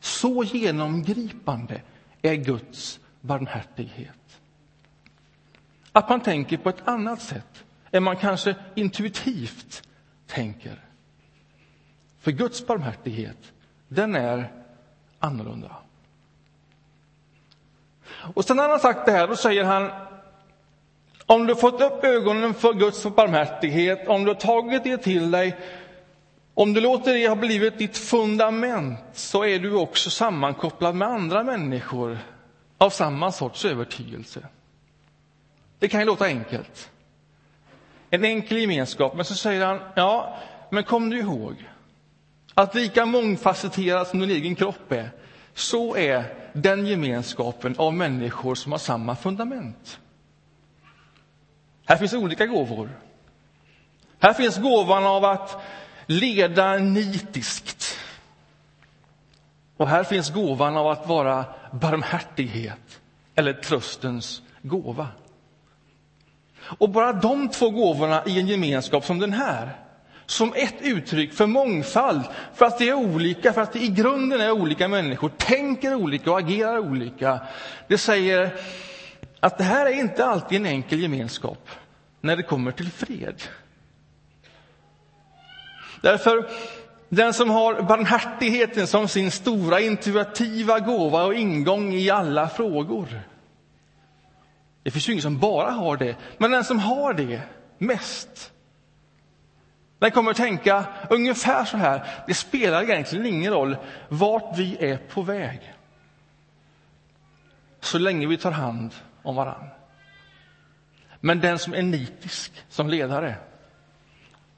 Så 0.00 0.44
genomgripande 0.44 1.82
är 2.22 2.34
Guds 2.34 3.00
barmhärtighet. 3.20 4.40
Att 5.92 6.08
man 6.08 6.20
tänker 6.20 6.56
på 6.56 6.68
ett 6.68 6.88
annat 6.88 7.22
sätt 7.22 7.64
än 7.90 8.02
man 8.02 8.16
kanske 8.16 8.56
intuitivt 8.74 9.88
tänker. 10.26 10.84
För 12.18 12.30
Guds 12.30 12.66
barmhärtighet, 12.66 13.52
den 13.88 14.14
är 14.14 14.57
annorlunda. 15.18 15.76
Och 18.34 18.44
sen 18.44 18.56
när 18.56 18.68
han 18.68 18.80
sagt 18.80 19.06
det 19.06 19.12
här, 19.12 19.28
då 19.28 19.36
säger 19.36 19.64
han 19.64 19.90
om 21.26 21.46
du 21.46 21.54
fått 21.54 21.80
upp 21.80 22.04
ögonen 22.04 22.54
för 22.54 22.72
Guds 22.72 23.02
barmhärtighet, 23.04 24.08
om 24.08 24.24
du 24.24 24.34
tagit 24.34 24.84
det 24.84 24.98
till 24.98 25.30
dig 25.30 25.56
om 26.58 26.72
du 26.72 26.80
låter 26.80 27.14
det 27.14 27.28
ha 27.28 27.36
blivit 27.36 27.78
ditt 27.78 27.98
fundament 27.98 28.98
så 29.12 29.44
är 29.44 29.58
du 29.58 29.74
också 29.74 30.10
sammankopplad 30.10 30.94
med 30.94 31.08
andra 31.08 31.42
människor 31.42 32.18
av 32.78 32.90
samma 32.90 33.32
sorts 33.32 33.64
övertygelse. 33.64 34.40
Det 35.78 35.88
kan 35.88 36.00
ju 36.00 36.06
låta 36.06 36.24
enkelt. 36.24 36.90
En 38.10 38.24
enkel 38.24 38.58
gemenskap, 38.58 39.14
men 39.16 39.24
så 39.24 39.34
säger 39.34 39.66
han, 39.66 39.80
ja, 39.94 40.38
men 40.70 40.84
kom 40.84 41.10
du 41.10 41.18
ihåg 41.18 41.68
att 42.58 42.74
lika 42.74 43.06
mångfacetterad 43.06 44.06
som 44.06 44.20
din 44.20 44.30
egen 44.30 44.54
kropp 44.54 44.92
är, 44.92 45.10
så 45.54 45.96
är 45.96 46.24
den 46.52 46.86
gemenskapen 46.86 47.74
av 47.78 47.94
människor 47.94 48.54
som 48.54 48.72
har 48.72 48.78
samma 48.78 49.16
fundament. 49.16 50.00
Här 51.86 51.96
finns 51.96 52.12
olika 52.12 52.46
gåvor. 52.46 52.90
Här 54.18 54.32
finns 54.32 54.58
gåvan 54.58 55.06
av 55.06 55.24
att 55.24 55.62
leda 56.06 56.76
nitiskt. 56.78 57.98
Och 59.76 59.88
här 59.88 60.04
finns 60.04 60.30
gåvan 60.30 60.76
av 60.76 60.86
att 60.86 61.08
vara 61.08 61.44
barmhärtighet 61.72 63.00
eller 63.34 63.52
tröstens 63.52 64.42
gåva. 64.62 65.08
Och 66.78 66.90
bara 66.90 67.12
de 67.12 67.48
två 67.48 67.70
gåvorna 67.70 68.22
i 68.26 68.40
en 68.40 68.48
gemenskap 68.48 69.04
som 69.04 69.18
den 69.18 69.32
här 69.32 69.87
som 70.30 70.52
ett 70.56 70.74
uttryck 70.80 71.32
för 71.32 71.46
mångfald, 71.46 72.22
för 72.54 72.66
att 72.66 72.78
det 72.78 72.88
är 72.88 72.94
olika, 72.94 73.52
för 73.52 73.60
att 73.60 73.72
det 73.72 73.78
i 73.78 73.88
grunden 73.88 74.40
är 74.40 74.50
olika 74.50 74.88
människor, 74.88 75.28
tänker 75.28 75.94
olika 75.94 76.30
och 76.30 76.38
agerar 76.38 76.78
olika. 76.78 77.40
Det 77.88 77.98
säger 77.98 78.54
att 79.40 79.58
det 79.58 79.64
här 79.64 79.86
är 79.86 79.90
inte 79.90 80.24
alltid 80.24 80.60
en 80.60 80.66
enkel 80.66 81.00
gemenskap 81.00 81.68
när 82.20 82.36
det 82.36 82.42
kommer 82.42 82.72
till 82.72 82.90
fred. 82.90 83.42
Därför, 86.02 86.50
den 87.08 87.34
som 87.34 87.50
har 87.50 87.82
barmhärtigheten 87.82 88.86
som 88.86 89.08
sin 89.08 89.30
stora 89.30 89.80
intuitiva 89.80 90.80
gåva 90.80 91.24
och 91.24 91.34
ingång 91.34 91.92
i 91.94 92.10
alla 92.10 92.48
frågor. 92.48 93.20
Det 94.82 94.90
finns 94.90 95.08
ju 95.08 95.12
ingen 95.12 95.22
som 95.22 95.38
bara 95.38 95.70
har 95.70 95.96
det, 95.96 96.16
men 96.38 96.50
den 96.50 96.64
som 96.64 96.78
har 96.78 97.12
det 97.14 97.40
mest 97.78 98.52
den 99.98 100.10
kommer 100.10 100.30
att 100.30 100.36
tänka 100.36 100.84
ungefär 101.10 101.64
så 101.64 101.76
här. 101.76 102.04
Det 102.26 102.34
spelar 102.34 102.82
egentligen 102.82 103.26
ingen 103.26 103.52
roll 103.52 103.76
vart 104.08 104.58
vi 104.58 104.76
är 104.80 104.96
på 104.96 105.22
väg. 105.22 105.74
Så 107.80 107.98
länge 107.98 108.26
vi 108.26 108.36
tar 108.36 108.50
hand 108.50 108.94
om 109.22 109.36
varann. 109.36 109.68
Men 111.20 111.40
den 111.40 111.58
som 111.58 111.74
är 111.74 111.82
nitisk 111.82 112.52
som 112.68 112.88
ledare, 112.88 113.34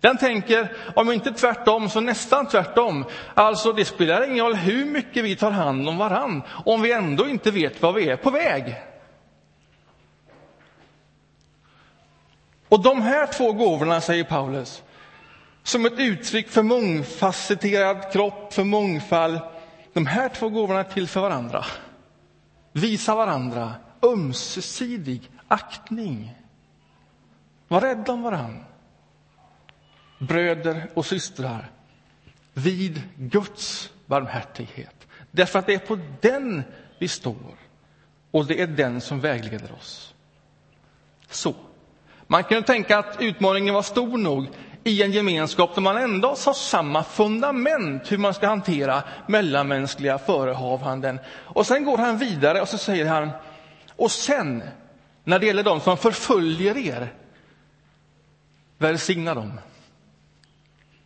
den 0.01 0.17
tänker, 0.17 0.77
om 0.97 1.13
inte 1.13 1.33
tvärtom, 1.33 1.89
så 1.89 2.01
nästan 2.01 2.47
tvärtom. 2.47 3.05
Alltså, 3.35 3.73
det 3.73 3.85
spelar 3.85 4.31
ingen 4.31 4.45
roll 4.45 4.55
hur 4.55 4.85
mycket 4.85 5.25
vi 5.25 5.37
tar 5.37 5.51
hand 5.51 5.89
om 5.89 5.99
varann, 5.99 6.43
om 6.65 6.83
vi 6.83 6.93
ändå 6.93 7.29
inte 7.29 7.51
vet 7.51 7.83
var 7.83 7.93
vi 7.93 8.09
är 8.09 8.17
på 8.17 8.31
väg. 8.31 8.83
Och 12.69 12.83
de 12.83 13.03
här 13.03 13.27
två 13.27 13.53
gåvorna, 13.53 14.01
säger 14.01 14.25
Paulus, 14.25 14.83
som 15.71 15.87
ett 15.87 15.99
uttryck 15.99 16.49
för 16.49 16.63
mångfacetterad 16.63 18.13
kropp, 18.13 18.53
för 18.53 18.65
mångfald. 18.65 19.41
De 19.93 20.07
här 20.07 20.29
två 20.29 20.49
gåvorna 20.49 20.81
är 20.81 20.85
till 20.85 21.09
för 21.09 21.21
varandra. 21.21 21.65
Visa 22.73 23.15
varandra 23.15 23.75
ömsesidig 24.03 25.31
aktning. 25.49 26.35
Var 27.69 27.81
rädda 27.81 28.13
om 28.13 28.23
varandra 28.23 28.65
bröder 30.19 30.91
och 30.95 31.07
systrar 31.07 31.71
vid 32.55 33.03
Guds 33.17 33.93
barmhärtighet. 34.07 35.07
Därför 35.31 35.59
att 35.59 35.67
det 35.67 35.75
är 35.75 35.79
på 35.79 35.99
den 36.21 36.63
vi 36.99 37.09
står 37.09 37.57
och 38.31 38.47
det 38.47 38.61
är 38.61 38.67
den 38.67 39.01
som 39.01 39.21
vägleder 39.21 39.73
oss. 39.73 40.15
Så. 41.31 41.55
Man 42.27 42.45
kan 42.45 42.63
tänka 42.63 42.99
att 42.99 43.17
utmaningen 43.21 43.75
var 43.75 43.83
stor 43.83 44.19
nog 44.19 44.49
i 44.85 45.03
en 45.03 45.13
gemenskap 45.13 45.75
där 45.75 45.83
man 45.83 45.97
ändå 45.97 46.29
har 46.29 46.53
samma 46.53 47.05
fundament 47.05 48.13
hur 48.13 48.19
man 48.19 48.35
ska 48.35 48.47
hantera 48.47 49.03
mellanmänskliga 49.27 50.19
förehavanden. 50.19 51.19
Och 51.29 51.67
sen 51.67 51.85
går 51.85 51.99
han 51.99 52.19
vidare 52.19 52.61
och 52.61 52.69
så 52.69 52.79
säger 52.79 53.07
han, 53.07 53.31
och 53.97 54.11
sen 54.11 54.63
när 55.25 55.39
det 55.39 55.47
gäller 55.47 55.63
de 55.63 55.81
som 55.81 55.97
förföljer 55.97 56.77
er, 56.77 57.15
välsigna 58.79 59.35
dem. 59.35 59.61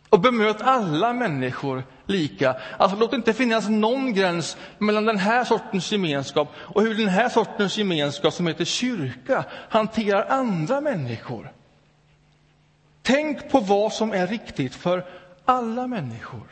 Och 0.09 0.19
bemöt 0.19 0.61
alla 0.61 1.13
människor 1.13 1.83
lika. 2.05 2.55
Alltså, 2.77 2.97
låt 2.97 3.11
det 3.11 3.17
inte 3.17 3.33
finnas 3.33 3.69
någon 3.69 4.13
gräns 4.13 4.57
mellan 4.77 5.05
den 5.05 5.17
här 5.17 5.43
sortens 5.43 5.91
gemenskap 5.91 6.53
och 6.57 6.81
hur 6.81 6.95
den 6.95 7.07
här 7.07 7.29
sortens 7.29 7.77
gemenskap, 7.77 8.33
som 8.33 8.47
heter 8.47 8.65
kyrka, 8.65 9.45
hanterar 9.69 10.25
andra 10.29 10.81
människor. 10.81 11.51
Tänk 13.05 13.49
på 13.49 13.59
vad 13.59 13.93
som 13.93 14.11
är 14.13 14.27
riktigt 14.27 14.75
för 14.75 15.05
alla 15.45 15.87
människor. 15.87 16.47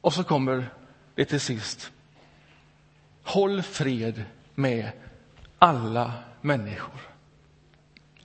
Och 0.00 0.12
så 0.12 0.24
kommer 0.24 0.68
det 1.14 1.24
till 1.24 1.40
sist. 1.40 1.92
Håll 3.22 3.62
fred 3.62 4.24
med 4.54 4.90
alla 5.58 6.12
människor. 6.40 7.00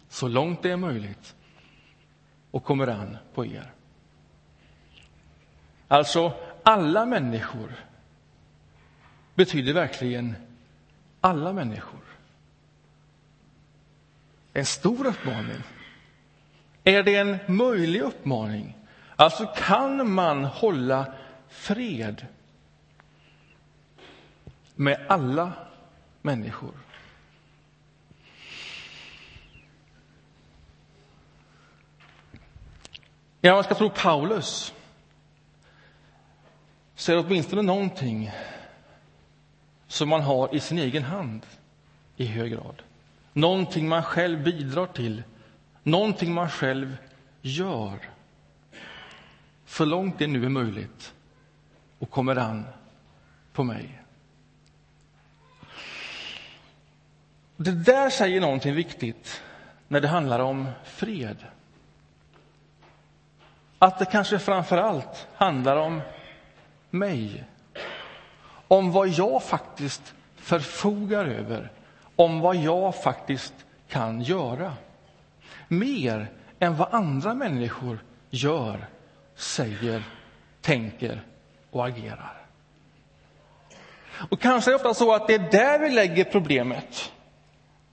Så 0.09 0.27
långt 0.27 0.63
det 0.63 0.71
är 0.71 0.77
möjligt 0.77 1.35
och 2.51 2.63
kommer 2.63 2.87
an 2.87 3.17
på 3.33 3.45
er. 3.45 3.71
Alltså, 5.87 6.33
alla 6.63 7.05
människor 7.05 7.73
betyder 9.35 9.73
verkligen 9.73 10.35
alla 11.21 11.53
människor. 11.53 11.99
En 14.53 14.65
stor 14.65 15.07
uppmaning. 15.07 15.63
Är 16.83 17.03
det 17.03 17.15
en 17.15 17.37
möjlig 17.47 18.01
uppmaning? 18.01 18.77
Alltså, 19.15 19.45
kan 19.45 20.11
man 20.11 20.45
hålla 20.45 21.13
fred 21.49 22.25
med 24.75 25.05
alla 25.09 25.51
människor? 26.21 26.73
Ja, 33.41 33.53
man 33.53 33.63
ska 33.63 33.75
tro 33.75 33.89
Paulus 33.89 34.73
så 36.95 37.11
är 37.11 37.15
det 37.15 37.21
åtminstone 37.21 37.61
någonting 37.61 38.31
som 39.87 40.09
man 40.09 40.21
har 40.21 40.55
i 40.55 40.59
sin 40.59 40.77
egen 40.77 41.03
hand 41.03 41.45
i 42.15 42.25
hög 42.25 42.51
grad. 42.51 42.81
Någonting 43.33 43.89
man 43.89 44.03
själv 44.03 44.43
bidrar 44.43 44.85
till, 44.85 45.23
någonting 45.83 46.33
man 46.33 46.49
själv 46.49 46.97
gör. 47.41 47.99
Så 49.65 49.85
långt 49.85 50.19
det 50.19 50.27
nu 50.27 50.45
är 50.45 50.49
möjligt 50.49 51.13
och 51.99 52.09
kommer 52.09 52.35
an 52.35 52.65
på 53.53 53.63
mig. 53.63 54.01
Det 57.57 57.71
där 57.71 58.09
säger 58.09 58.41
någonting 58.41 58.73
viktigt 58.73 59.41
när 59.87 60.01
det 60.01 60.07
handlar 60.07 60.39
om 60.39 60.69
fred. 60.83 61.37
Att 63.79 63.99
det 63.99 64.05
kanske 64.05 64.39
framför 64.39 64.77
allt 64.77 65.27
handlar 65.35 65.77
om 65.77 66.01
mig. 66.89 67.43
Om 68.67 68.91
vad 68.91 69.07
jag 69.07 69.43
faktiskt 69.43 70.13
förfogar 70.35 71.25
över, 71.25 71.71
om 72.15 72.39
vad 72.39 72.55
jag 72.55 73.03
faktiskt 73.03 73.53
kan 73.87 74.21
göra. 74.21 74.73
Mer 75.79 76.31
än 76.59 76.75
vad 76.75 76.93
andra 76.93 77.33
människor 77.33 77.99
gör, 78.29 78.87
säger, 79.35 80.03
tänker 80.61 81.21
och 81.71 81.87
agerar. 81.87 82.37
Och 84.29 84.41
kanske 84.41 84.69
är 84.69 84.71
det 84.71 84.75
ofta 84.75 84.93
så 84.93 85.13
att 85.13 85.27
det 85.27 85.33
är 85.33 85.51
där 85.51 85.79
vi 85.79 85.89
lägger 85.89 86.23
problemet, 86.23 87.11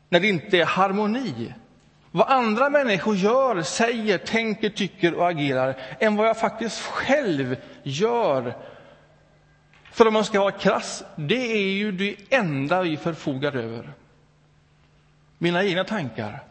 när 0.08 0.20
det 0.20 0.28
inte 0.28 0.58
är 0.58 0.64
harmoni. 0.64 1.54
Vad 2.10 2.28
andra 2.28 2.70
människor 2.70 3.16
gör, 3.16 3.62
säger, 3.62 4.18
tänker, 4.18 4.70
tycker 4.70 5.14
och 5.14 5.28
agerar 5.28 5.76
än 5.98 6.16
vad 6.16 6.28
jag 6.28 6.38
faktiskt 6.38 6.80
själv 6.80 7.56
gör 7.82 8.54
för 9.92 10.06
om 10.06 10.12
man 10.12 10.24
ska 10.24 10.40
vara 10.40 10.50
krass, 10.52 11.04
det 11.16 11.52
är 11.52 11.72
ju 11.72 11.92
det 11.92 12.16
enda 12.30 12.82
vi 12.82 12.96
förfogar 12.96 13.56
över. 13.56 13.92
Mina 15.38 15.64
egna 15.64 15.84
tankar, 15.84 16.42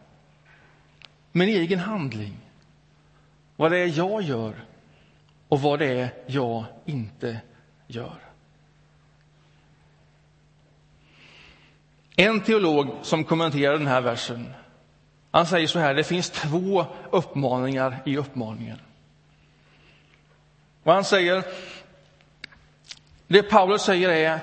min 1.32 1.48
egen 1.48 1.78
handling, 1.78 2.36
vad 3.56 3.70
det 3.70 3.78
är 3.78 3.98
jag 3.98 4.22
gör 4.22 4.54
och 5.48 5.60
vad 5.60 5.78
det 5.78 6.00
är 6.00 6.10
jag 6.26 6.64
inte 6.84 7.40
gör. 7.86 8.18
En 12.16 12.40
teolog 12.40 12.88
som 13.02 13.24
kommenterar 13.24 13.78
den 13.78 13.86
här 13.86 14.00
versen 14.00 14.54
han 15.30 15.46
säger 15.46 15.66
så 15.66 15.78
här, 15.78 15.94
det 15.94 16.04
finns 16.04 16.30
två 16.30 16.86
uppmaningar 17.10 18.02
i 18.06 18.16
uppmaningen. 18.16 18.78
Och 20.82 20.92
han 20.92 21.04
säger 21.04 21.44
det 23.26 23.42
Paulus 23.42 23.82
säger 23.82 24.08
är 24.08 24.40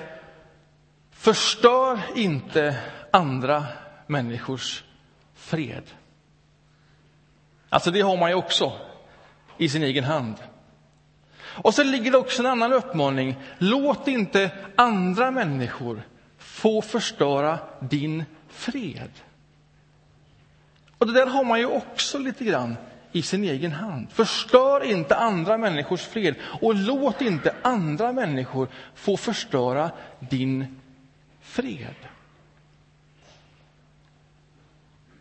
förstör 1.10 2.00
inte 2.14 2.78
andra 3.10 3.66
människors 4.06 4.84
fred. 5.34 5.84
Alltså, 7.68 7.90
det 7.90 8.00
har 8.00 8.16
man 8.16 8.30
ju 8.30 8.34
också 8.34 8.72
i 9.58 9.68
sin 9.68 9.82
egen 9.82 10.04
hand. 10.04 10.34
Och 11.62 11.74
så 11.74 11.82
ligger 11.82 12.10
det 12.10 12.18
också 12.18 12.42
en 12.42 12.46
annan 12.46 12.72
uppmaning. 12.72 13.36
Låt 13.58 14.08
inte 14.08 14.50
andra 14.76 15.30
människor 15.30 16.02
få 16.38 16.82
förstöra 16.82 17.58
din 17.80 18.24
fred. 18.48 19.10
Och 20.98 21.06
det 21.06 21.12
där 21.12 21.26
har 21.26 21.44
man 21.44 21.58
ju 21.58 21.66
också 21.66 22.18
lite 22.18 22.44
grann 22.44 22.76
i 23.12 23.22
sin 23.22 23.44
egen 23.44 23.72
hand. 23.72 24.06
Förstör 24.12 24.84
inte 24.84 25.16
andra 25.16 25.58
människors 25.58 26.00
fred 26.00 26.34
och 26.60 26.74
låt 26.74 27.20
inte 27.20 27.54
andra 27.62 28.12
människor 28.12 28.68
få 28.94 29.16
förstöra 29.16 29.90
din 30.18 30.80
fred. 31.40 31.94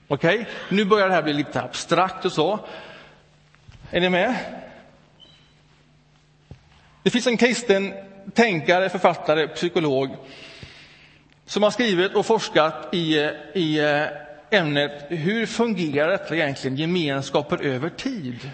Okej, 0.07 0.39
okay? 0.41 0.53
nu 0.69 0.85
börjar 0.85 1.07
det 1.07 1.13
här 1.13 1.23
bli 1.23 1.33
lite 1.33 1.61
abstrakt 1.61 2.25
och 2.25 2.31
så. 2.31 2.59
Är 3.91 4.01
ni 4.01 4.09
med? 4.09 4.35
Det 7.03 7.09
finns 7.09 7.27
en 7.27 7.37
kristen 7.37 7.93
tänkare, 8.33 8.89
författare, 8.89 9.47
psykolog 9.47 10.09
som 11.45 11.63
har 11.63 11.71
skrivit 11.71 12.15
och 12.15 12.25
forskat 12.25 12.93
i, 12.93 13.15
i 13.53 13.79
eh, 13.79 14.59
ämnet 14.59 15.05
hur 15.09 15.45
fungerar 15.45 16.07
detta 16.07 16.35
egentligen, 16.35 16.77
gemenskaper 16.77 17.61
över 17.63 17.89
tid? 17.89 18.51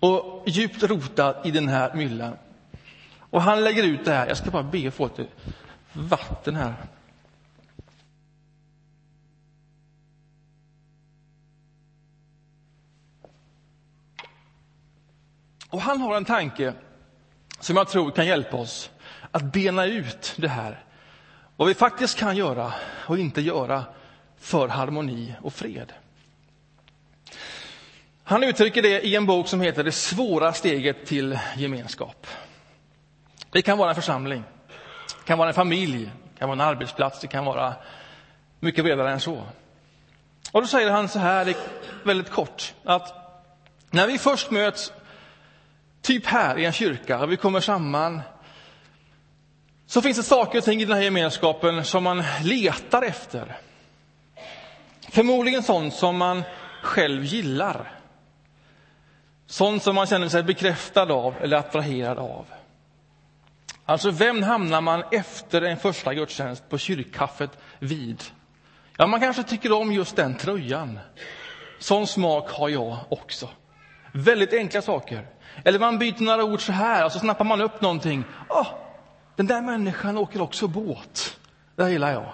Och 0.00 0.42
djupt 0.46 0.82
rotad 0.82 1.36
i 1.44 1.50
den 1.50 1.68
här 1.68 1.94
myllan. 1.94 2.36
Och 3.30 3.42
han 3.42 3.64
lägger 3.64 3.82
ut 3.82 4.04
det 4.04 4.12
här. 4.12 4.26
Jag 4.26 4.36
ska 4.36 4.50
bara 4.50 4.62
be 4.62 4.88
att 4.88 4.94
få 4.94 5.06
lite 5.06 5.26
vatten 5.92 6.56
här. 6.56 6.74
Och 15.70 15.80
han 15.80 16.00
har 16.00 16.16
en 16.16 16.24
tanke 16.24 16.74
som 17.60 17.76
jag 17.76 17.88
tror 17.88 18.10
kan 18.10 18.26
hjälpa 18.26 18.56
oss 18.56 18.90
att 19.30 19.42
bena 19.42 19.84
ut 19.86 20.34
det 20.36 20.48
här. 20.48 20.84
Vad 21.56 21.68
vi 21.68 21.74
faktiskt 21.74 22.18
kan 22.18 22.36
göra 22.36 22.72
och 23.06 23.18
inte 23.18 23.40
göra 23.40 23.84
för 24.38 24.68
harmoni 24.68 25.34
och 25.42 25.52
fred. 25.52 25.92
Han 28.24 28.42
uttrycker 28.42 28.82
det 28.82 29.06
i 29.06 29.16
en 29.16 29.26
bok 29.26 29.48
som 29.48 29.60
heter 29.60 29.84
Det 29.84 29.92
svåra 29.92 30.52
steget 30.52 31.06
till 31.06 31.38
gemenskap. 31.56 32.26
Det 33.50 33.62
kan 33.62 33.78
vara 33.78 33.88
en 33.88 33.94
församling, 33.94 34.44
det 35.18 35.24
kan 35.24 35.38
vara 35.38 35.48
en 35.48 35.54
familj, 35.54 36.04
det 36.04 36.38
kan 36.38 36.48
vara 36.48 36.62
en 36.62 36.68
arbetsplats, 36.68 37.20
det 37.20 37.26
kan 37.26 37.44
vara 37.44 37.74
mycket 38.60 38.84
bredare 38.84 39.12
än 39.12 39.20
så. 39.20 39.42
Och 40.52 40.60
då 40.60 40.66
säger 40.66 40.90
han 40.90 41.08
så 41.08 41.18
här, 41.18 41.54
väldigt 42.04 42.30
kort, 42.30 42.74
att 42.84 43.14
när 43.90 44.06
vi 44.06 44.18
först 44.18 44.50
möts, 44.50 44.92
typ 46.08 46.26
här 46.26 46.58
i 46.58 46.64
en 46.64 46.72
kyrka, 46.72 47.18
och 47.18 47.32
vi 47.32 47.36
kommer 47.36 47.60
samman, 47.60 48.20
så 49.86 50.02
finns 50.02 50.16
det 50.16 50.22
saker 50.22 50.58
och 50.58 50.64
ting 50.64 50.80
i 50.80 50.84
den 50.84 50.96
här 50.96 51.02
gemenskapen 51.02 51.84
som 51.84 52.04
man 52.04 52.24
letar 52.42 53.02
efter. 53.02 53.56
Förmodligen 55.08 55.62
sånt 55.62 55.94
som 55.94 56.16
man 56.16 56.42
själv 56.82 57.24
gillar. 57.24 57.92
Sånt 59.46 59.82
som 59.82 59.94
man 59.94 60.06
känner 60.06 60.28
sig 60.28 60.42
bekräftad 60.42 61.12
av 61.12 61.34
eller 61.40 61.56
attraherad 61.56 62.18
av. 62.18 62.46
Alltså, 63.84 64.10
vem 64.10 64.42
hamnar 64.42 64.80
man 64.80 65.02
efter 65.12 65.62
en 65.62 65.76
första 65.76 66.14
gudstjänst 66.14 66.68
på 66.68 66.78
kyrkkaffet 66.78 67.50
vid? 67.78 68.22
Ja, 68.96 69.06
man 69.06 69.20
kanske 69.20 69.42
tycker 69.42 69.72
om 69.72 69.92
just 69.92 70.16
den 70.16 70.34
tröjan. 70.34 70.98
Sån 71.78 72.06
smak 72.06 72.50
har 72.50 72.68
jag 72.68 72.98
också. 73.08 73.48
Väldigt 74.12 74.52
enkla 74.52 74.82
saker. 74.82 75.37
Eller 75.64 75.78
man 75.78 75.98
byter 75.98 76.22
några 76.22 76.44
ord 76.44 76.60
så 76.60 76.72
här 76.72 77.04
och 77.04 77.12
så 77.12 77.18
snappar 77.18 77.44
man 77.44 77.60
upp 77.60 77.80
någonting. 77.80 78.24
Oh, 78.48 78.68
den 79.36 79.46
där 79.46 79.62
människan 79.62 80.18
åker 80.18 80.40
också 80.40 80.68
båt. 80.68 81.38
Det 81.76 81.90
gillar 81.90 82.12
jag. 82.12 82.32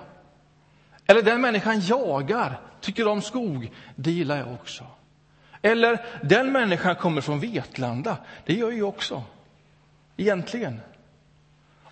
Eller 1.06 1.22
den 1.22 1.40
människan 1.40 1.80
jagar, 1.80 2.60
tycker 2.80 3.08
om 3.08 3.22
skog. 3.22 3.72
Det 3.96 4.10
gillar 4.10 4.36
jag 4.36 4.52
också. 4.52 4.84
Eller 5.62 6.06
den 6.22 6.52
människan 6.52 6.96
kommer 6.96 7.20
från 7.20 7.40
Vetlanda. 7.40 8.16
Det 8.46 8.54
gör 8.54 8.72
jag 8.72 8.88
också. 8.88 9.22
Egentligen. 10.16 10.80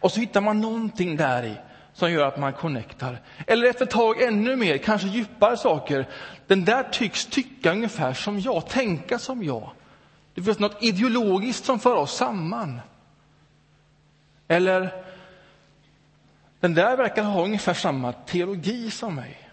Och 0.01 0.13
så 0.13 0.21
hittar 0.21 0.41
man 0.41 0.61
någonting 0.61 1.17
där 1.17 1.43
i 1.43 1.57
som 1.93 2.13
gör 2.13 2.27
att 2.27 2.39
man 2.39 2.53
connectar. 2.53 3.21
Eller 3.47 3.67
efter 3.67 3.85
ett 3.85 3.91
tag 3.91 4.23
ännu 4.23 4.57
mer, 4.57 4.79
kanske 4.79 5.09
djupare 5.09 5.57
saker. 5.57 6.09
Den 6.47 6.65
där 6.65 6.83
tycks 6.83 7.27
tycka 7.27 7.73
ungefär 7.73 8.13
som 8.13 8.41
jag, 8.41 8.69
tänka 8.69 9.19
som 9.19 9.43
jag. 9.43 9.71
Det 10.35 10.43
finns 10.43 10.59
något 10.59 10.83
ideologiskt 10.83 11.65
som 11.65 11.81
för 11.81 11.95
oss 11.95 12.17
samman. 12.17 12.81
Eller 14.49 15.05
den 16.61 16.75
där 16.75 16.97
verkar 16.97 17.23
ha 17.23 17.45
ungefär 17.45 17.75
samma 17.75 18.13
teologi 18.13 18.91
som 18.91 19.15
mig. 19.15 19.51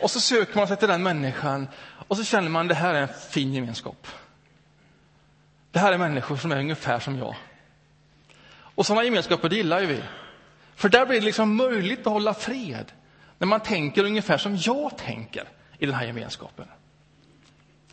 Och 0.00 0.10
så 0.10 0.20
söker 0.20 0.56
man 0.56 0.68
sig 0.68 0.76
till 0.76 0.88
den 0.88 1.02
människan 1.02 1.68
och 2.08 2.16
så 2.16 2.24
känner 2.24 2.48
man 2.48 2.68
det 2.68 2.74
här 2.74 2.94
är 2.94 3.02
en 3.02 3.08
fin 3.30 3.54
gemenskap. 3.54 4.06
Det 5.70 5.78
här 5.78 5.92
är 5.92 5.98
människor 5.98 6.36
som 6.36 6.52
är 6.52 6.58
ungefär 6.58 7.00
som 7.00 7.18
jag. 7.18 7.36
Och 8.74 8.86
sådana 8.86 9.04
gemenskaper 9.04 9.50
gillar 9.50 9.80
ju 9.80 9.86
vi. 9.86 10.02
För 10.74 10.88
där 10.88 11.06
blir 11.06 11.20
det 11.20 11.26
liksom 11.26 11.56
möjligt 11.56 12.06
att 12.06 12.12
hålla 12.12 12.34
fred 12.34 12.92
när 13.38 13.46
man 13.46 13.60
tänker 13.60 14.04
ungefär 14.04 14.38
som 14.38 14.56
jag 14.56 14.98
tänker 14.98 15.48
i 15.78 15.86
den 15.86 15.94
här 15.94 16.06
gemenskapen. 16.06 16.66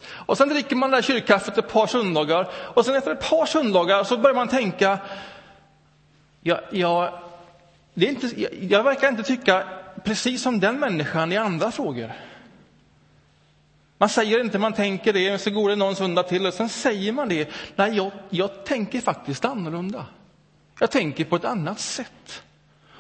Och 0.09 0.37
sen 0.37 0.49
dricker 0.49 0.75
man 0.75 0.91
det 0.91 0.97
där 0.97 1.01
kyrkkaffet 1.01 1.57
ett 1.57 1.67
par 1.67 1.87
söndagar 1.87 2.49
och 2.53 2.85
sen 2.85 2.95
efter 2.95 3.11
ett 3.11 3.29
par 3.29 3.45
söndagar 3.45 4.03
så 4.03 4.17
börjar 4.17 4.35
man 4.35 4.47
tänka, 4.47 4.99
ja, 6.41 6.59
ja, 6.71 7.21
det 7.93 8.05
är 8.05 8.09
inte, 8.09 8.41
jag, 8.41 8.51
jag 8.53 8.83
verkar 8.83 9.09
inte 9.09 9.23
tycka 9.23 9.63
precis 10.03 10.41
som 10.41 10.59
den 10.59 10.79
människan 10.79 11.31
i 11.31 11.37
andra 11.37 11.71
frågor. 11.71 12.11
Man 13.97 14.09
säger 14.09 14.39
inte 14.39 14.59
man 14.59 14.73
tänker 14.73 15.13
det, 15.13 15.37
så 15.37 15.49
går 15.49 15.69
det 15.69 15.75
någon 15.75 15.95
söndag 15.95 16.23
till 16.23 16.47
och 16.47 16.53
sen 16.53 16.69
säger 16.69 17.11
man 17.11 17.29
det. 17.29 17.49
Nej, 17.75 17.95
jag, 17.95 18.11
jag 18.29 18.65
tänker 18.65 19.01
faktiskt 19.01 19.45
annorlunda. 19.45 20.05
Jag 20.79 20.91
tänker 20.91 21.25
på 21.25 21.35
ett 21.35 21.45
annat 21.45 21.79
sätt. 21.79 22.43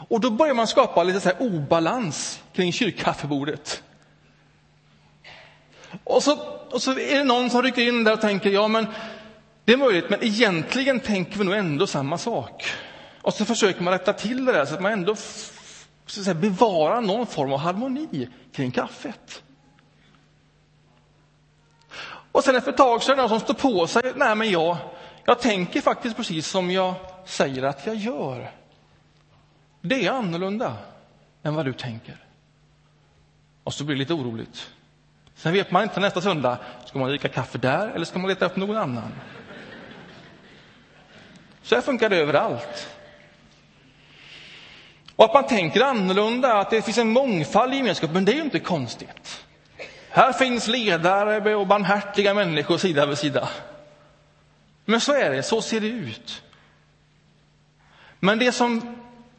Och 0.07 0.19
då 0.19 0.29
börjar 0.29 0.53
man 0.53 0.67
skapa 0.67 1.03
lite 1.03 1.19
så 1.19 1.29
här 1.29 1.41
obalans 1.41 2.43
kring 2.53 2.73
kyrkkaffebordet. 2.73 3.83
Och 6.03 6.23
så, 6.23 6.60
och 6.71 6.81
så 6.81 6.91
är 6.91 7.17
det 7.17 7.23
någon 7.23 7.49
som 7.49 7.61
rycker 7.61 7.81
in 7.87 8.03
där 8.03 8.13
och 8.13 8.21
tänker, 8.21 8.49
ja 8.49 8.67
men 8.67 8.87
det 9.65 9.73
är 9.73 9.77
möjligt, 9.77 10.09
men 10.09 10.23
egentligen 10.23 10.99
tänker 10.99 11.37
vi 11.37 11.43
nog 11.43 11.55
ändå 11.55 11.87
samma 11.87 12.17
sak. 12.17 12.65
Och 13.21 13.33
så 13.33 13.45
försöker 13.45 13.83
man 13.83 13.93
rätta 13.93 14.13
till 14.13 14.45
det 14.45 14.51
där 14.51 14.65
så 14.65 14.73
att 14.73 14.81
man 14.81 14.91
ändå 14.91 15.15
så 16.05 16.19
att 16.19 16.25
säga, 16.25 16.35
bevarar 16.35 17.01
någon 17.01 17.27
form 17.27 17.53
av 17.53 17.59
harmoni 17.59 18.29
kring 18.53 18.71
kaffet. 18.71 19.43
Och 22.31 22.43
sen 22.43 22.55
efter 22.55 22.71
ett 22.71 22.77
tag 22.77 23.03
så 23.03 23.11
är 23.11 23.15
det 23.15 23.21
någon 23.21 23.29
som 23.29 23.39
står 23.39 23.53
på 23.53 23.87
sig. 23.87 24.13
Nej, 24.15 24.35
men 24.35 24.51
jag, 24.51 24.77
jag 25.25 25.39
tänker 25.39 25.81
faktiskt 25.81 26.15
precis 26.15 26.47
som 26.47 26.71
jag 26.71 26.93
säger 27.25 27.63
att 27.63 27.85
jag 27.85 27.95
gör. 27.95 28.51
Det 29.81 30.05
är 30.05 30.11
annorlunda 30.11 30.77
än 31.43 31.55
vad 31.55 31.65
du 31.65 31.73
tänker. 31.73 32.25
Och 33.63 33.73
så 33.73 33.83
blir 33.83 33.95
det 33.95 33.99
lite 33.99 34.13
oroligt. 34.13 34.71
Sen 35.41 35.53
vet 35.53 35.71
man 35.71 35.83
inte 35.83 35.99
nästa 35.99 36.21
söndag, 36.21 36.57
ska 36.85 36.99
man 36.99 37.09
dricka 37.09 37.29
kaffe 37.29 37.57
där 37.57 37.87
eller 37.87 38.05
ska 38.05 38.19
man 38.19 38.29
leta 38.29 38.45
upp 38.45 38.55
någon 38.55 38.77
annan? 38.77 39.11
Så 41.63 41.75
här 41.75 41.81
funkar 41.81 42.09
det 42.09 42.17
överallt. 42.17 42.89
Och 45.15 45.25
att 45.25 45.33
man 45.33 45.47
tänker 45.47 45.81
annorlunda, 45.81 46.53
att 46.53 46.69
det 46.69 46.81
finns 46.81 46.97
en 46.97 47.09
mångfald 47.09 47.73
i 47.73 47.77
gemenskapen, 47.77 48.25
det 48.25 48.31
är 48.31 48.35
ju 48.35 48.41
inte 48.41 48.59
konstigt. 48.59 49.45
Här 50.09 50.33
finns 50.33 50.67
ledare 50.67 51.55
och 51.55 51.67
barmhärtiga 51.67 52.33
människor 52.33 52.77
sida 52.77 53.05
vid 53.05 53.17
sida. 53.17 53.49
Men 54.85 55.01
så 55.01 55.13
är 55.13 55.29
det, 55.29 55.43
så 55.43 55.61
ser 55.61 55.79
det 55.79 55.87
ut. 55.87 56.41
Men 58.19 58.39
det 58.39 58.51
som, 58.51 58.95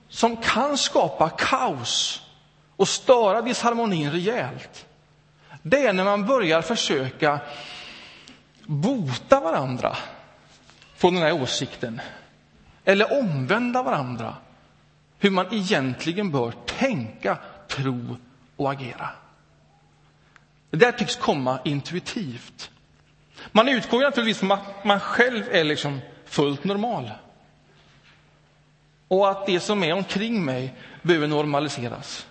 som 0.08 0.36
kan 0.36 0.78
skapa 0.78 1.30
kaos 1.30 2.22
och 2.76 2.88
störa 2.88 3.42
disharmonin 3.42 4.10
rejält, 4.10 4.86
det 5.62 5.86
är 5.86 5.92
när 5.92 6.04
man 6.04 6.26
börjar 6.26 6.62
försöka 6.62 7.40
bota 8.66 9.40
varandra 9.40 9.96
från 10.96 11.14
den 11.14 11.22
här 11.22 11.42
åsikten. 11.42 12.00
Eller 12.84 13.18
omvända 13.18 13.82
varandra 13.82 14.36
hur 15.18 15.30
man 15.30 15.54
egentligen 15.54 16.30
bör 16.30 16.52
tänka, 16.66 17.38
tro 17.68 18.16
och 18.56 18.70
agera. 18.70 19.08
Det 20.70 20.76
där 20.76 20.92
tycks 20.92 21.16
komma 21.16 21.58
intuitivt. 21.64 22.70
Man 23.52 23.68
utgår 23.68 24.00
naturligtvis 24.00 24.38
från 24.38 24.52
att 24.52 24.84
man 24.84 25.00
själv 25.00 25.44
är 25.50 25.64
liksom 25.64 26.00
fullt 26.24 26.64
normal. 26.64 27.10
Och 29.08 29.30
att 29.30 29.46
det 29.46 29.60
som 29.60 29.82
är 29.82 29.92
omkring 29.92 30.44
mig 30.44 30.74
behöver 31.02 31.26
normaliseras. 31.26 32.26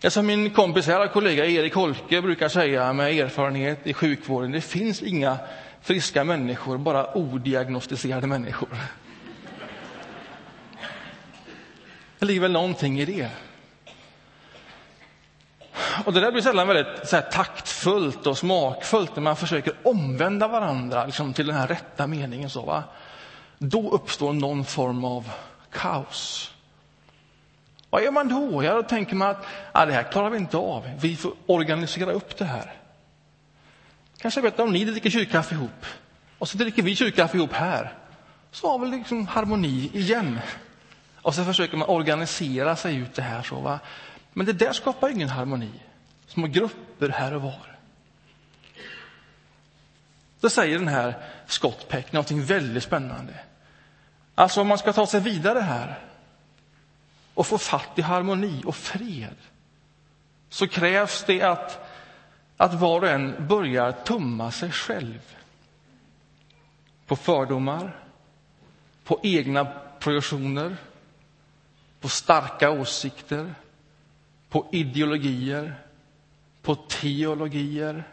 Det 0.00 0.10
som 0.10 0.26
min 0.26 0.50
kompis 0.50 0.86
här 0.86 1.06
kollega 1.06 1.46
Erik 1.46 1.74
Holke 1.74 2.22
brukar 2.22 2.48
säga 2.48 2.92
med 2.92 3.18
erfarenhet 3.18 3.86
i 3.86 3.94
sjukvården, 3.94 4.50
det 4.50 4.60
finns 4.60 5.02
inga 5.02 5.38
friska 5.82 6.24
människor, 6.24 6.78
bara 6.78 7.16
odiagnostiserade 7.16 8.26
människor. 8.26 8.68
Det 12.18 12.26
ligger 12.26 12.40
väl 12.40 12.52
någonting 12.52 13.00
i 13.00 13.04
det. 13.04 13.30
Och 16.04 16.12
det 16.12 16.20
där 16.20 16.32
blir 16.32 16.42
sällan 16.42 16.68
väldigt 16.68 17.08
så 17.08 17.16
här, 17.16 17.22
taktfullt 17.22 18.26
och 18.26 18.38
smakfullt 18.38 19.16
när 19.16 19.22
man 19.22 19.36
försöker 19.36 19.72
omvända 19.82 20.48
varandra 20.48 21.06
liksom, 21.06 21.32
till 21.32 21.46
den 21.46 21.56
här 21.56 21.66
rätta 21.66 22.06
meningen. 22.06 22.50
Så, 22.50 22.62
va? 22.62 22.82
Då 23.58 23.90
uppstår 23.90 24.32
någon 24.32 24.64
form 24.64 25.04
av 25.04 25.30
kaos. 25.70 26.52
Vad 27.90 28.02
gör 28.02 28.10
man 28.10 28.28
då? 28.28 28.64
Ja, 28.64 28.74
då 28.74 28.82
tänker 28.82 29.14
man 29.14 29.30
att 29.30 29.46
ah, 29.72 29.86
det 29.86 29.92
här 29.92 30.02
klarar 30.02 30.30
vi 30.30 30.36
inte 30.36 30.56
av. 30.56 30.90
Vi 31.00 31.16
får 31.16 31.32
organisera 31.46 32.12
upp 32.12 32.38
det 32.38 32.44
här. 32.44 32.72
Kanske 34.18 34.42
bättre 34.42 34.62
om 34.62 34.72
ni 34.72 34.84
dricker 34.84 35.10
kyrkkaffe 35.10 35.54
ihop 35.54 35.86
och 36.38 36.48
så 36.48 36.58
dricker 36.58 36.82
vi 36.82 36.96
kyrkkaffe 36.96 37.36
ihop 37.36 37.52
här. 37.52 37.94
Så 38.50 38.70
har 38.70 38.78
vi 38.78 38.86
liksom 38.96 39.26
harmoni 39.26 39.90
igen. 39.92 40.40
Och 41.22 41.34
så 41.34 41.44
försöker 41.44 41.76
man 41.76 41.88
organisera 41.88 42.76
sig 42.76 42.96
ut 42.96 43.14
det 43.14 43.22
här. 43.22 43.42
Så, 43.42 43.60
va? 43.60 43.80
Men 44.32 44.46
det 44.46 44.52
där 44.52 44.72
skapar 44.72 45.08
ingen 45.08 45.28
harmoni. 45.28 45.70
Små 46.26 46.46
grupper 46.46 47.08
här 47.08 47.34
och 47.34 47.42
var. 47.42 47.76
Då 50.40 50.50
säger 50.50 50.78
den 50.78 50.88
här 50.88 51.14
Scott 51.46 51.88
Peck 51.88 52.12
någonting 52.12 52.44
väldigt 52.44 52.82
spännande. 52.82 53.34
Alltså 54.34 54.60
om 54.60 54.66
man 54.66 54.78
ska 54.78 54.92
ta 54.92 55.06
sig 55.06 55.20
vidare 55.20 55.58
här 55.58 55.98
och 57.34 57.46
få 57.46 57.58
fatt 57.58 57.98
i 57.98 58.02
harmoni 58.02 58.62
och 58.66 58.76
fred 58.76 59.36
så 60.48 60.68
krävs 60.68 61.24
det 61.26 61.42
att, 61.42 61.90
att 62.56 62.74
var 62.74 63.00
och 63.00 63.08
en 63.08 63.46
börjar 63.48 63.92
tumma 63.92 64.50
sig 64.50 64.72
själv 64.72 65.36
på 67.06 67.16
fördomar, 67.16 67.96
på 69.04 69.20
egna 69.22 69.64
projektioner, 69.98 70.76
på 72.00 72.08
starka 72.08 72.70
åsikter, 72.70 73.54
på 74.48 74.68
ideologier, 74.72 75.74
på 76.62 76.74
teologier. 76.74 78.04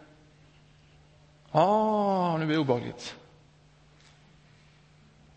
Ah, 1.52 2.38
nu 2.38 2.46
blir 2.46 2.56
det 2.56 2.62
obehagligt. 2.62 3.16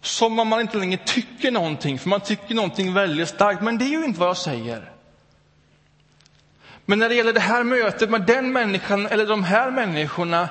Som 0.02 0.38
om 0.38 0.48
man 0.48 0.60
inte 0.60 0.78
längre 0.78 1.00
tycker 1.06 1.50
någonting, 1.50 1.98
för 1.98 2.08
man 2.08 2.20
tycker 2.20 2.54
någonting 2.54 2.94
väldigt 2.94 3.28
starkt. 3.28 3.62
Men 3.62 3.78
det 3.78 3.84
är 3.84 3.98
ju 3.98 4.04
inte 4.04 4.20
vad 4.20 4.28
jag 4.28 4.36
säger. 4.36 4.92
Men 6.84 6.98
när 6.98 7.08
det 7.08 7.14
gäller 7.14 7.32
det 7.32 7.40
här 7.40 7.64
mötet 7.64 8.10
med 8.10 8.22
den 8.22 8.52
människan 8.52 9.06
eller 9.06 9.26
de 9.26 9.44
här 9.44 9.70
människorna 9.70 10.48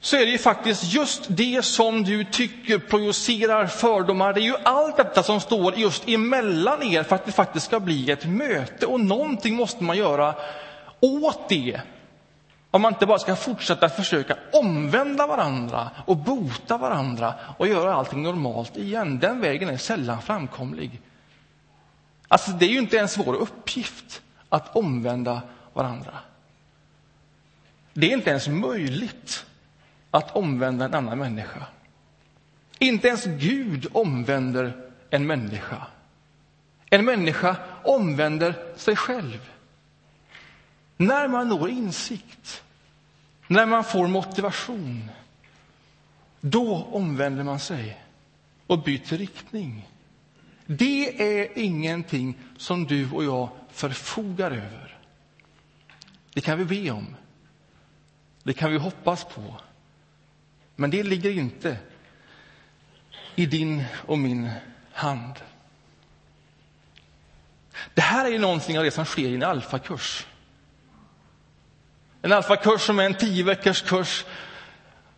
så 0.00 0.16
är 0.16 0.26
det 0.26 0.32
ju 0.32 0.38
faktiskt 0.38 0.84
just 0.84 1.22
det 1.28 1.64
som 1.64 2.04
du 2.04 2.24
tycker 2.24 2.78
projicerar 2.78 3.66
fördomar. 3.66 4.32
Det 4.32 4.40
är 4.40 4.42
ju 4.42 4.56
allt 4.62 4.96
detta 4.96 5.22
som 5.22 5.40
står 5.40 5.74
just 5.74 6.08
emellan 6.08 6.82
er 6.82 7.02
för 7.02 7.16
att 7.16 7.26
det 7.26 7.32
faktiskt 7.32 7.66
ska 7.66 7.80
bli 7.80 8.10
ett 8.10 8.24
möte. 8.24 8.86
Och 8.86 9.00
någonting 9.00 9.54
måste 9.54 9.84
man 9.84 9.96
göra 9.96 10.34
åt 11.00 11.48
det. 11.48 11.80
Om 12.74 12.82
man 12.82 12.92
inte 12.92 13.06
bara 13.06 13.18
ska 13.18 13.36
fortsätta 13.36 13.88
försöka 13.88 14.36
omvända 14.52 15.26
varandra 15.26 15.90
och 16.06 16.16
bota 16.16 16.78
varandra 16.78 17.34
och 17.58 17.68
göra 17.68 17.94
allting 17.94 18.22
normalt 18.22 18.76
igen. 18.76 19.18
Den 19.18 19.40
vägen 19.40 19.68
är 19.68 19.76
sällan 19.76 20.22
framkomlig. 20.22 21.00
Alltså, 22.28 22.50
det 22.50 22.66
är 22.66 22.68
ju 22.70 22.78
inte 22.78 22.96
ens 22.96 23.18
vår 23.18 23.34
uppgift 23.34 24.22
att 24.48 24.76
omvända 24.76 25.42
varandra. 25.72 26.18
Det 27.92 28.06
är 28.06 28.12
inte 28.16 28.30
ens 28.30 28.48
möjligt 28.48 29.46
att 30.10 30.36
omvända 30.36 30.84
en 30.84 30.94
annan 30.94 31.18
människa. 31.18 31.66
Inte 32.78 33.08
ens 33.08 33.24
Gud 33.24 33.86
omvänder 33.92 34.90
en 35.10 35.26
människa. 35.26 35.86
En 36.90 37.04
människa 37.04 37.56
omvänder 37.84 38.54
sig 38.76 38.96
själv. 38.96 39.51
När 41.06 41.28
man 41.28 41.48
når 41.48 41.70
insikt, 41.70 42.62
när 43.46 43.66
man 43.66 43.84
får 43.84 44.06
motivation, 44.06 45.10
då 46.40 46.82
omvänder 46.92 47.44
man 47.44 47.60
sig 47.60 48.02
och 48.66 48.82
byter 48.82 49.18
riktning. 49.18 49.88
Det 50.66 51.22
är 51.22 51.58
ingenting 51.58 52.38
som 52.56 52.86
du 52.86 53.10
och 53.10 53.24
jag 53.24 53.48
förfogar 53.70 54.50
över. 54.50 54.98
Det 56.34 56.40
kan 56.40 56.58
vi 56.58 56.64
be 56.64 56.90
om. 56.90 57.16
Det 58.42 58.52
kan 58.52 58.70
vi 58.72 58.78
hoppas 58.78 59.24
på. 59.24 59.56
Men 60.76 60.90
det 60.90 61.02
ligger 61.02 61.30
inte 61.30 61.76
i 63.34 63.46
din 63.46 63.84
och 64.06 64.18
min 64.18 64.50
hand. 64.92 65.34
Det 67.94 68.00
här 68.00 68.24
är 68.24 68.30
ju 68.30 68.38
någonting 68.38 68.78
av 68.78 68.84
det 68.84 68.90
som 68.90 69.04
sker 69.04 69.28
i 69.28 69.34
en 69.34 69.42
alfakurs. 69.42 70.26
En 72.22 72.32
alfakurs 72.32 72.80
som 72.80 72.98
är 72.98 73.04
en 73.04 73.14
tio 73.14 73.44
veckors 73.44 73.82
kurs 73.82 74.24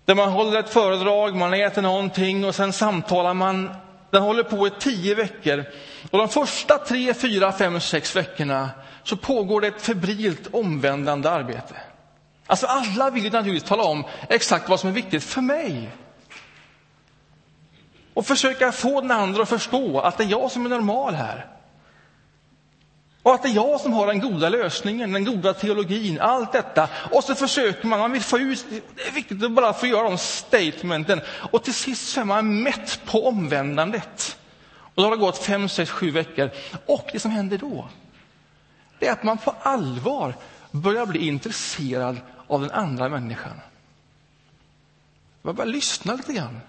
där 0.05 0.15
man 0.15 0.29
håller 0.33 0.59
ett 0.61 0.71
föredrag, 0.71 1.37
man 1.37 1.55
äter 1.55 1.83
någonting 1.83 2.45
och 2.45 2.55
sen 2.55 2.73
samtalar 2.73 3.35
man. 3.35 3.75
Den 4.11 4.23
håller 4.23 4.43
på 4.43 4.67
i 4.67 4.71
tio 4.71 5.15
veckor 5.15 5.65
och 6.11 6.19
de 6.19 6.29
första 6.29 6.79
tre, 6.79 7.15
fyra, 7.15 7.53
fem, 7.53 7.81
sex 7.81 8.17
veckorna 8.17 8.71
så 9.03 9.17
pågår 9.17 9.61
det 9.61 9.67
ett 9.67 9.83
febrilt 9.83 10.49
omvändande 10.53 11.29
arbete. 11.31 11.75
Alltså 12.47 12.67
alla 12.67 13.11
vill 13.11 13.33
naturligtvis 13.33 13.69
tala 13.69 13.83
om 13.83 14.05
exakt 14.29 14.69
vad 14.69 14.81
som 14.81 14.89
är 14.89 14.95
viktigt 14.95 15.25
för 15.25 15.41
mig. 15.41 15.91
Och 18.15 18.27
försöka 18.27 18.73
få 18.73 19.01
den 19.01 19.11
andra 19.11 19.43
att 19.43 19.49
förstå 19.49 20.01
att 20.01 20.19
det 20.19 20.25
är 20.25 20.29
jag 20.29 20.51
som 20.51 20.67
är 20.67 20.71
normal 20.71 21.15
här. 21.15 21.54
Och 23.25 23.35
att 23.35 23.43
det 23.43 23.49
är 23.49 23.55
jag 23.55 23.81
som 23.81 23.93
har 23.93 24.07
den 24.07 24.21
goda 24.21 24.49
lösningen, 24.49 25.13
den 25.13 25.25
goda 25.25 25.55
teologin, 25.55 26.21
allt 26.21 26.53
detta. 26.53 26.89
Och 27.11 27.25
så 27.25 27.35
försöker 27.35 27.87
man, 27.87 28.01
man 28.01 28.13
vill 28.13 28.23
få 28.23 28.39
ut, 28.39 28.67
det 28.97 29.03
är 29.09 29.13
viktigt 29.13 29.45
att 29.45 29.53
bara 29.53 29.73
få 29.73 29.87
göra 29.87 30.03
de 30.03 30.19
statementen. 30.19 31.21
Och 31.29 31.65
till 31.65 31.75
sist 31.75 32.09
så 32.09 32.21
är 32.21 32.25
man 32.25 32.63
mätt 32.63 33.01
på 33.05 33.29
omvändandet. 33.29 34.39
Och 34.71 35.03
då 35.03 35.03
har 35.03 35.11
det 35.11 35.17
gått 35.17 35.39
fem, 35.39 35.69
sex, 35.69 35.91
sju 35.91 36.11
veckor. 36.11 36.51
Och 36.87 37.09
det 37.13 37.21
som 37.21 37.31
händer 37.31 37.59
då, 37.59 37.89
det 38.99 39.07
är 39.07 39.13
att 39.13 39.23
man 39.23 39.39
på 39.39 39.55
allvar 39.63 40.35
börjar 40.71 41.07
bli 41.07 41.29
intresserad 41.29 42.21
av 42.47 42.61
den 42.61 42.71
andra 42.71 43.09
människan. 43.09 43.61
Man 45.43 45.55
börjar 45.55 45.73
lyssna 45.73 46.15
lite 46.15 46.33
grann. 46.33 46.61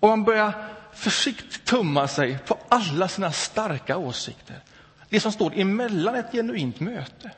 Och 0.00 0.08
man 0.08 0.24
börjar 0.24 0.74
försiktigt 0.94 1.64
tumma 1.64 2.08
sig 2.08 2.38
på 2.46 2.58
alla 2.68 3.08
sina 3.08 3.32
starka 3.32 3.96
åsikter. 3.96 4.60
Det 5.08 5.20
som 5.20 5.32
står 5.32 5.52
emellan 5.58 6.14
ett 6.14 6.32
genuint 6.32 6.80
möte. 6.80 7.30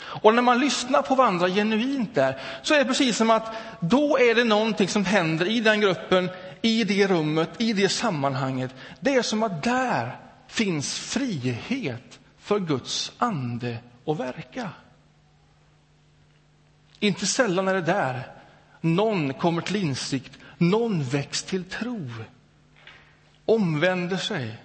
Och 0.00 0.34
när 0.34 0.42
man 0.42 0.60
lyssnar 0.60 1.02
på 1.02 1.14
varandra 1.14 1.48
genuint 1.48 2.14
där 2.14 2.40
så 2.62 2.74
är 2.74 2.78
det 2.78 2.84
precis 2.84 3.16
som 3.16 3.30
att 3.30 3.54
då 3.80 4.18
är 4.18 4.34
det 4.34 4.44
någonting 4.44 4.88
som 4.88 5.04
händer 5.04 5.46
i 5.46 5.60
den 5.60 5.80
gruppen, 5.80 6.30
i 6.62 6.84
det 6.84 7.06
rummet, 7.06 7.50
i 7.58 7.72
det 7.72 7.88
sammanhanget. 7.88 8.74
Det 9.00 9.14
är 9.14 9.22
som 9.22 9.42
att 9.42 9.62
där 9.62 10.16
finns 10.48 10.98
frihet 10.98 12.18
för 12.38 12.58
Guds 12.58 13.12
ande 13.18 13.78
att 14.06 14.18
verka. 14.18 14.70
Inte 17.00 17.26
sällan 17.26 17.68
är 17.68 17.74
det 17.74 17.80
där 17.80 18.22
någon 18.80 19.34
kommer 19.34 19.62
till 19.62 19.76
insikt, 19.76 20.38
någon 20.58 21.02
väcks 21.02 21.42
till 21.42 21.64
tro, 21.64 22.08
omvänder 23.50 24.16
sig, 24.16 24.56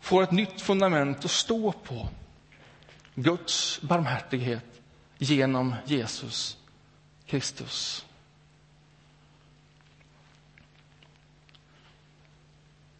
får 0.00 0.22
ett 0.22 0.30
nytt 0.30 0.60
fundament 0.60 1.24
att 1.24 1.30
stå 1.30 1.72
på. 1.72 2.08
Guds 3.14 3.80
barmhärtighet 3.82 4.64
genom 5.18 5.74
Jesus 5.84 6.58
Kristus. 7.26 8.06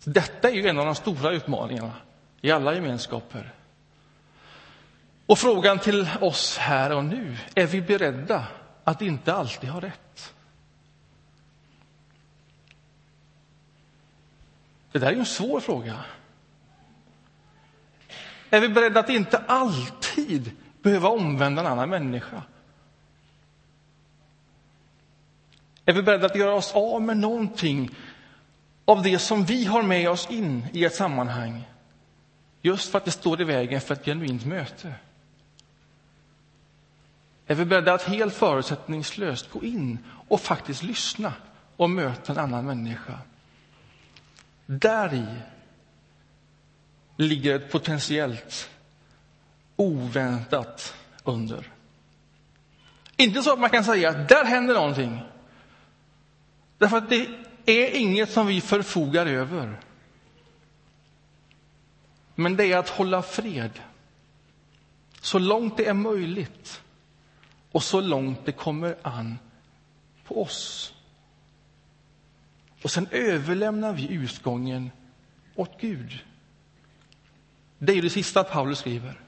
Detta 0.04 0.50
är 0.50 0.54
ju 0.54 0.68
en 0.68 0.78
av 0.78 0.86
de 0.86 0.94
stora 0.94 1.30
utmaningarna 1.32 1.92
i 2.40 2.50
alla 2.50 2.74
gemenskaper. 2.74 3.52
Och 5.26 5.38
frågan 5.38 5.78
till 5.78 6.08
oss 6.20 6.58
här 6.58 6.92
och 6.96 7.04
nu, 7.04 7.36
är 7.54 7.66
vi 7.66 7.80
beredda 7.80 8.46
att 8.84 9.02
inte 9.02 9.34
alltid 9.34 9.70
ha 9.70 9.80
rätt? 9.80 10.09
Det 14.92 14.98
där 14.98 15.06
är 15.06 15.12
ju 15.12 15.18
en 15.18 15.26
svår 15.26 15.60
fråga. 15.60 16.04
Är 18.50 18.60
vi 18.60 18.68
beredda 18.68 19.00
att 19.00 19.08
inte 19.08 19.38
alltid 19.38 20.50
behöva 20.82 21.08
omvända 21.08 21.60
en 21.60 21.66
annan 21.66 21.90
människa? 21.90 22.42
Är 25.84 25.92
vi 25.92 26.02
beredda 26.02 26.26
att 26.26 26.36
göra 26.36 26.54
oss 26.54 26.72
av 26.74 27.02
med 27.02 27.16
någonting 27.16 27.90
av 28.84 29.02
det 29.02 29.18
som 29.18 29.44
vi 29.44 29.64
har 29.64 29.82
med 29.82 30.10
oss 30.10 30.30
in 30.30 30.66
i 30.72 30.84
ett 30.84 30.94
sammanhang 30.94 31.68
just 32.62 32.90
för 32.90 32.98
att 32.98 33.04
det 33.04 33.10
står 33.10 33.40
i 33.40 33.44
vägen 33.44 33.80
för 33.80 33.94
ett 33.94 34.04
genuint 34.04 34.46
möte? 34.46 34.94
Är 37.46 37.54
vi 37.54 37.64
beredda 37.64 37.94
att 37.94 38.02
helt 38.02 38.34
förutsättningslöst 38.34 39.50
gå 39.50 39.64
in 39.64 39.98
och 40.28 40.40
faktiskt 40.40 40.82
lyssna 40.82 41.32
och 41.76 41.90
möta 41.90 42.32
en 42.32 42.38
annan 42.38 42.66
människa? 42.66 43.18
Där 44.70 45.14
i 45.14 45.26
ligger 47.16 47.56
ett 47.56 47.72
potentiellt 47.72 48.70
oväntat 49.76 50.94
under. 51.24 51.72
Inte 53.16 53.42
så 53.42 53.52
att 53.52 53.60
man 53.60 53.70
kan 53.70 53.84
säga 53.84 54.10
att 54.10 54.28
där 54.28 54.44
händer 54.44 54.74
någonting. 54.74 55.22
Därför 56.78 56.96
att 56.96 57.08
det 57.08 57.28
är 57.66 57.96
inget 57.96 58.30
som 58.30 58.46
vi 58.46 58.60
förfogar 58.60 59.26
över. 59.26 59.80
Men 62.34 62.56
det 62.56 62.72
är 62.72 62.78
att 62.78 62.88
hålla 62.88 63.22
fred 63.22 63.80
så 65.20 65.38
långt 65.38 65.76
det 65.76 65.86
är 65.86 65.94
möjligt 65.94 66.82
och 67.72 67.82
så 67.82 68.00
långt 68.00 68.44
det 68.44 68.52
kommer 68.52 68.96
an 69.02 69.38
på 70.24 70.42
oss. 70.42 70.94
Och 72.82 72.90
sen 72.90 73.08
överlämnar 73.10 73.92
vi 73.92 74.12
utgången 74.12 74.90
åt 75.54 75.80
Gud. 75.80 76.24
Det 77.78 77.92
är 77.92 78.02
det 78.02 78.10
sista 78.10 78.44
Paulus 78.44 78.78
skriver. 78.78 79.20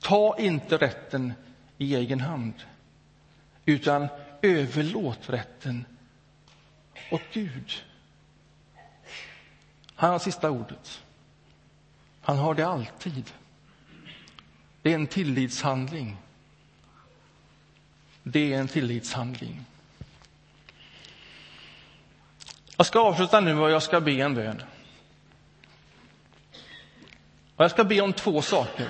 Ta 0.00 0.36
inte 0.38 0.76
rätten 0.76 1.32
i 1.78 1.94
egen 1.94 2.20
hand, 2.20 2.54
utan 3.64 4.08
överlåt 4.42 5.28
rätten 5.28 5.84
åt 7.10 7.22
Gud. 7.32 7.72
Han 9.94 10.10
har 10.10 10.18
sista 10.18 10.50
ordet. 10.50 11.02
Han 12.20 12.38
har 12.38 12.54
det 12.54 12.66
alltid. 12.66 13.32
Det 14.82 14.90
är 14.90 14.94
en 14.94 15.06
tillitshandling. 15.06 16.16
Det 18.22 18.52
är 18.52 18.60
en 18.60 18.68
tillitshandling. 18.68 19.64
Jag 22.82 22.86
ska 22.86 23.00
avsluta 23.00 23.40
nu 23.40 23.58
och 23.58 23.70
jag 23.70 23.82
ska 23.82 24.00
be 24.00 24.12
en 24.12 24.34
bön. 24.34 24.62
Och 27.56 27.64
jag 27.64 27.70
ska 27.70 27.84
be 27.84 28.00
om 28.00 28.12
två 28.12 28.42
saker. 28.42 28.88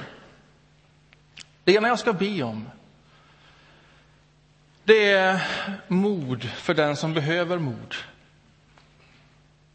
Det 1.64 1.74
ena 1.74 1.88
jag 1.88 1.98
ska 1.98 2.12
be 2.12 2.42
om 2.42 2.70
det 4.84 5.10
är 5.10 5.46
mod 5.88 6.44
för 6.44 6.74
den 6.74 6.96
som 6.96 7.14
behöver 7.14 7.58
mod. 7.58 7.94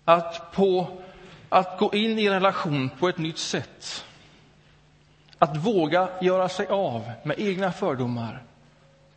Att, 0.06 0.52
på, 0.52 1.02
att 1.50 1.80
gå 1.80 1.94
in 1.94 2.20
i 2.20 2.30
relation 2.30 2.90
på 3.00 3.10
ett 3.10 3.18
nytt 3.18 3.38
sätt. 3.38 4.06
Att 5.38 5.58
våga 5.58 6.10
göra 6.22 6.50
sig 6.50 6.68
av 6.68 7.12
med 7.24 7.40
egna 7.40 7.72
fördomar, 7.72 8.44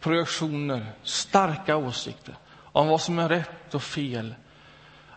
projektioner, 0.01 0.87
starka 1.03 1.77
åsikter 1.77 2.35
om 2.53 2.89
vad 2.89 3.01
som 3.01 3.19
är 3.19 3.29
rätt 3.29 3.75
och 3.75 3.83
fel 3.83 4.35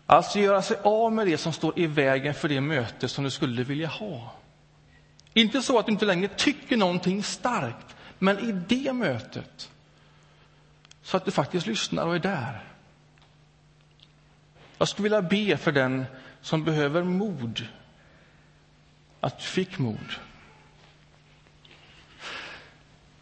Alltså 0.05 0.39
göra 0.39 0.61
sig 0.61 0.77
av 0.83 1.13
med 1.13 1.27
det 1.27 1.37
som 1.37 1.53
står 1.53 1.79
i 1.79 1.87
vägen 1.87 2.33
för 2.33 2.49
det 2.49 2.61
möte 2.61 3.07
som 3.07 3.23
du 3.23 3.29
skulle 3.31 3.63
vilja 3.63 3.87
ha. 3.87 4.33
Inte 5.33 5.61
så 5.61 5.79
att 5.79 5.85
du 5.85 5.91
inte 5.91 6.05
längre 6.05 6.27
tycker 6.27 6.77
någonting 6.77 7.23
starkt, 7.23 7.95
men 8.19 8.39
i 8.39 8.51
det 8.51 8.93
mötet 8.93 9.71
så 11.03 11.17
att 11.17 11.25
du 11.25 11.31
faktiskt 11.31 11.67
lyssnar 11.67 12.05
och 12.05 12.15
är 12.15 12.19
där. 12.19 12.63
Jag 14.77 14.87
skulle 14.87 15.03
vilja 15.03 15.21
be 15.21 15.57
för 15.57 15.71
den 15.71 16.05
som 16.41 16.63
behöver 16.63 17.03
mod, 17.03 17.67
att 19.19 19.37
du 19.39 19.43
fick 19.43 19.79
mod. 19.79 20.13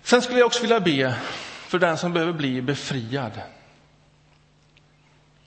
Sen 0.04 0.22
skulle 0.22 0.40
jag 0.40 0.46
också 0.46 0.62
vilja 0.62 0.80
be 0.80 1.16
för 1.68 1.80
den 1.80 1.98
som 1.98 2.14
behöver 2.14 2.34
bli 2.34 2.62
befriad. 2.62 3.42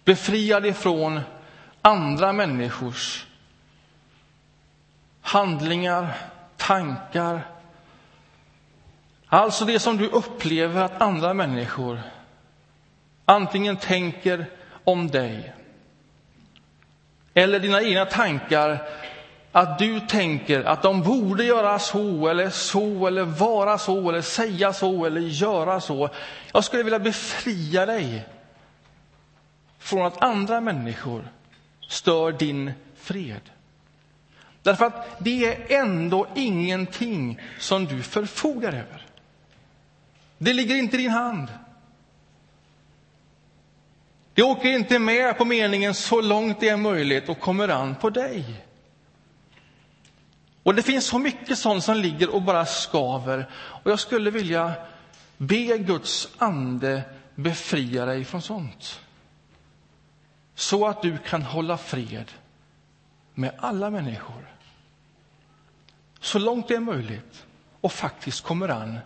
Befriad 0.04 0.66
ifrån 0.66 1.20
andra 1.82 2.32
människors 2.32 3.26
handlingar, 5.20 6.14
tankar. 6.56 7.46
Alltså 9.26 9.64
det 9.64 9.78
som 9.78 9.96
du 9.96 10.08
upplever 10.08 10.82
att 10.82 11.02
andra 11.02 11.34
människor 11.34 12.00
antingen 13.24 13.76
tänker 13.76 14.46
om 14.84 15.08
dig 15.08 15.54
eller 17.34 17.60
dina 17.60 17.82
egna 17.82 18.04
tankar 18.04 18.88
att 19.52 19.78
du 19.78 20.00
tänker 20.00 20.64
att 20.64 20.82
de 20.82 21.02
borde 21.02 21.44
göra 21.44 21.78
så 21.78 22.28
eller 22.28 22.50
så 22.50 23.06
eller 23.06 23.22
vara 23.22 23.78
så 23.78 24.08
eller 24.08 24.22
säga 24.22 24.72
så 24.72 25.04
eller 25.04 25.20
göra 25.20 25.80
så. 25.80 26.08
Jag 26.52 26.64
skulle 26.64 26.82
vilja 26.82 26.98
befria 26.98 27.86
dig 27.86 28.26
från 29.84 30.06
att 30.06 30.22
andra 30.22 30.60
människor 30.60 31.28
stör 31.88 32.32
din 32.32 32.72
fred. 32.96 33.40
Därför 34.62 34.84
att 34.86 35.16
det 35.18 35.44
är 35.44 35.80
ändå 35.80 36.26
ingenting 36.34 37.40
som 37.58 37.84
du 37.84 38.02
förfogar 38.02 38.72
över. 38.72 39.06
Det 40.38 40.52
ligger 40.52 40.76
inte 40.76 40.96
i 40.96 41.00
din 41.00 41.10
hand. 41.10 41.48
Det 44.34 44.42
åker 44.42 44.68
inte 44.68 44.98
med 44.98 45.38
på 45.38 45.44
meningen 45.44 45.94
så 45.94 46.20
långt 46.20 46.60
det 46.60 46.68
är 46.68 46.76
möjligt 46.76 47.28
och 47.28 47.40
kommer 47.40 47.68
an 47.68 47.94
på 47.94 48.10
dig. 48.10 48.44
Och 50.62 50.74
det 50.74 50.82
finns 50.82 51.06
så 51.06 51.18
mycket 51.18 51.58
sånt 51.58 51.84
som 51.84 51.96
ligger 51.96 52.34
och 52.34 52.42
bara 52.42 52.66
skaver. 52.66 53.50
Och 53.54 53.90
jag 53.90 54.00
skulle 54.00 54.30
vilja 54.30 54.72
be 55.36 55.78
Guds 55.78 56.28
ande 56.38 57.02
befria 57.34 58.04
dig 58.04 58.24
från 58.24 58.42
sånt. 58.42 59.00
Så 60.54 60.86
att 60.86 61.02
du 61.02 61.18
kan 61.18 61.42
hålla 61.42 61.78
fred 61.78 62.32
med 63.34 63.54
alla 63.58 63.90
människor. 63.90 64.54
Så 66.20 66.38
långt 66.38 66.68
det 66.68 66.74
är 66.74 66.80
möjligt 66.80 67.46
och 67.80 67.92
faktiskt 67.92 68.44
kommer 68.44 68.68
an 68.68 68.98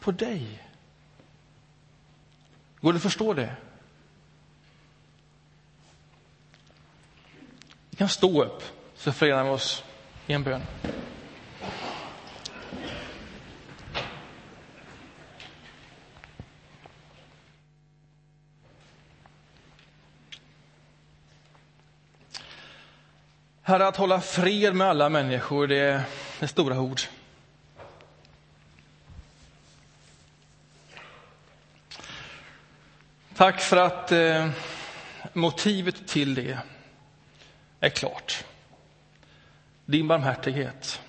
på 0.00 0.12
dig. 0.12 0.62
Går 2.80 2.92
det 2.92 2.96
att 2.96 3.02
förstå 3.02 3.34
det? 3.34 3.56
Vi 7.90 7.96
kan 7.96 8.08
stå 8.08 8.44
upp 8.44 8.62
så 8.94 9.12
förenar 9.12 9.44
vi 9.44 9.50
oss 9.50 9.84
i 10.26 10.32
en 10.32 10.42
bön. 10.42 10.62
Herre, 23.70 23.86
att 23.86 23.96
hålla 23.96 24.20
fred 24.20 24.74
med 24.74 24.86
alla 24.86 25.08
människor, 25.08 25.66
det 25.66 25.76
är, 25.76 26.02
det 26.40 26.48
stora 26.48 26.80
ord. 26.80 27.00
Tack 33.34 33.60
för 33.60 33.76
att 33.76 34.12
eh, 34.12 34.50
motivet 35.32 36.08
till 36.08 36.34
det 36.34 36.58
är 37.80 37.88
klart. 37.88 38.44
Din 39.84 40.08
barmhärtighet. 40.08 41.00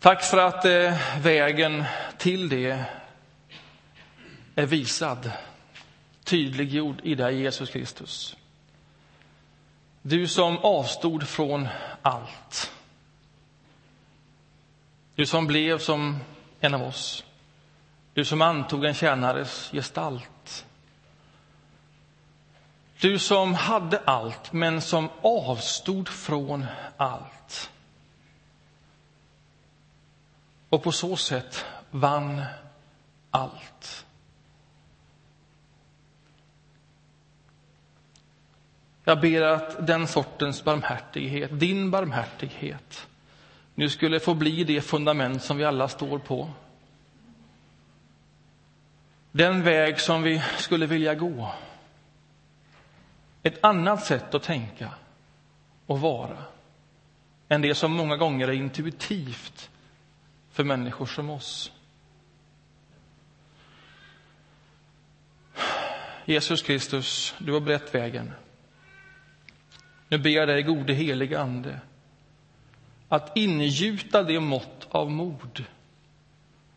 Tack 0.00 0.22
för 0.22 0.38
att 0.38 0.64
eh, 0.64 1.18
vägen 1.20 1.84
till 2.18 2.48
det 2.48 2.84
är 4.54 4.66
visad, 4.66 5.30
tydliggjord 6.24 7.00
i 7.02 7.14
dig, 7.14 7.40
Jesus 7.40 7.70
Kristus. 7.70 8.36
Du 10.08 10.28
som 10.28 10.58
avstod 10.58 11.28
från 11.28 11.68
allt. 12.02 12.72
Du 15.14 15.26
som 15.26 15.46
blev 15.46 15.78
som 15.78 16.18
en 16.60 16.74
av 16.74 16.82
oss. 16.82 17.24
Du 18.14 18.24
som 18.24 18.42
antog 18.42 18.84
en 18.84 18.94
tjänares 18.94 19.70
gestalt. 19.72 20.66
Du 23.00 23.18
som 23.18 23.54
hade 23.54 23.98
allt, 23.98 24.52
men 24.52 24.80
som 24.80 25.08
avstod 25.22 26.08
från 26.08 26.66
allt. 26.96 27.70
Och 30.68 30.82
på 30.82 30.92
så 30.92 31.16
sätt 31.16 31.64
vann 31.90 32.44
allt. 33.30 34.06
Jag 39.08 39.20
ber 39.20 39.42
att 39.42 39.86
den 39.86 40.06
sortens 40.06 40.64
barmhärtighet, 40.64 41.60
din 41.60 41.90
barmhärtighet, 41.90 43.08
nu 43.74 43.88
skulle 43.88 44.20
få 44.20 44.34
bli 44.34 44.64
det 44.64 44.80
fundament 44.80 45.42
som 45.42 45.56
vi 45.56 45.64
alla 45.64 45.88
står 45.88 46.18
på. 46.18 46.50
Den 49.32 49.62
väg 49.62 50.00
som 50.00 50.22
vi 50.22 50.42
skulle 50.58 50.86
vilja 50.86 51.14
gå. 51.14 51.52
Ett 53.42 53.64
annat 53.64 54.04
sätt 54.04 54.34
att 54.34 54.42
tänka 54.42 54.90
och 55.86 56.00
vara 56.00 56.38
än 57.48 57.62
det 57.62 57.74
som 57.74 57.92
många 57.92 58.16
gånger 58.16 58.48
är 58.48 58.52
intuitivt 58.52 59.70
för 60.50 60.64
människor 60.64 61.06
som 61.06 61.30
oss. 61.30 61.72
Jesus 66.24 66.62
Kristus, 66.62 67.34
du 67.38 67.52
har 67.52 67.60
berett 67.60 67.94
vägen. 67.94 68.32
Nu 70.08 70.18
ber 70.18 70.30
jag 70.30 70.48
dig, 70.48 70.62
gode 70.62 70.92
helige 70.92 71.40
Ande, 71.40 71.80
att 73.08 73.36
ingjuta 73.36 74.22
det 74.22 74.40
mått 74.40 74.88
av 74.90 75.10
mod 75.10 75.64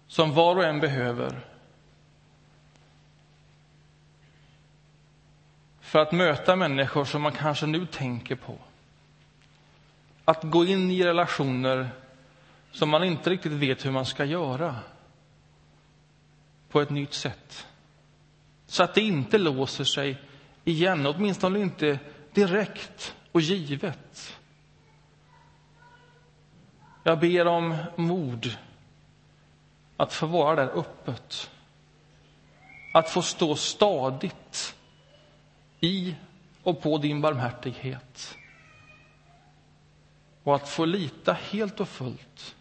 som 0.08 0.34
var 0.34 0.56
och 0.56 0.64
en 0.64 0.80
behöver 0.80 1.46
för 5.80 6.00
att 6.00 6.12
möta 6.12 6.56
människor 6.56 7.06
som 7.06 7.22
man 7.22 7.32
kanske 7.32 7.66
nu 7.66 7.86
tänker 7.86 8.36
på. 8.36 8.58
Att 10.26 10.44
gå 10.44 10.66
in 10.66 10.92
i 10.92 11.04
relationer 11.04 11.90
som 12.72 12.90
man 12.90 13.04
inte 13.04 13.30
riktigt 13.30 13.52
vet 13.52 13.86
hur 13.86 13.92
man 13.92 14.06
ska 14.06 14.26
göra 14.26 14.76
på 16.70 16.82
ett 16.82 16.90
nytt 16.90 17.14
sätt. 17.14 17.68
Så 18.66 18.84
att 18.84 18.94
det 18.94 19.02
inte 19.02 19.38
låser 19.38 19.84
sig 19.84 20.22
igen, 20.64 21.06
åtminstone 21.06 21.60
inte 21.60 22.00
direkt 22.34 23.16
och 23.32 23.42
givet. 23.42 24.38
Jag 27.04 27.20
ber 27.20 27.48
om 27.48 27.76
mod 27.96 28.58
att 29.98 30.14
få 30.14 30.26
vara 30.26 30.56
där 30.56 30.80
öppet. 30.80 31.52
Att 32.94 33.10
få 33.10 33.22
stå 33.22 33.56
stadigt 33.56 34.76
i 35.80 36.16
och 36.64 36.82
på 36.82 36.98
din 36.98 37.22
barmhärtighet. 37.22 38.38
Och 40.44 40.56
att 40.56 40.70
få 40.70 40.86
lita 40.86 41.34
helt 41.34 41.80
och 41.80 41.90
fullt 41.90 42.56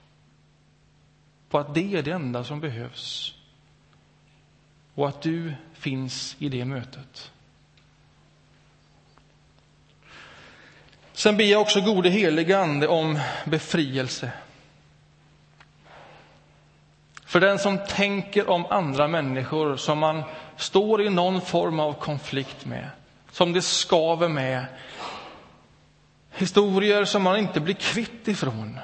på 1.48 1.59
att 1.59 1.74
det 1.74 1.94
är 1.94 2.02
det 2.02 2.12
enda 2.12 2.44
som 2.44 2.61
behövs 2.61 3.35
och 4.94 5.09
att 5.09 5.22
du 5.22 5.54
finns 5.72 6.37
i 6.38 6.48
det 6.48 6.64
mötet. 6.64 7.33
Sen 11.20 11.37
ber 11.37 11.44
jag 11.44 11.61
också 11.61 11.80
gode 11.80 12.09
helige 12.09 12.59
Ande 12.59 12.88
om 12.88 13.18
befrielse. 13.44 14.33
För 17.26 17.40
den 17.40 17.59
som 17.59 17.78
tänker 17.88 18.50
om 18.50 18.66
andra 18.66 19.09
människor 19.09 19.76
som 19.76 19.98
man 19.98 20.22
står 20.56 21.02
i 21.02 21.11
någon 21.11 21.40
form 21.40 21.80
av 21.80 21.92
konflikt 21.92 22.66
med, 22.66 22.90
som 23.30 23.52
det 23.52 23.62
skaver 23.62 24.28
med, 24.28 24.64
historier 26.33 27.04
som 27.04 27.22
man 27.22 27.38
inte 27.38 27.61
blir 27.61 27.74
kvitt 27.74 28.28
ifrån, 28.28 28.78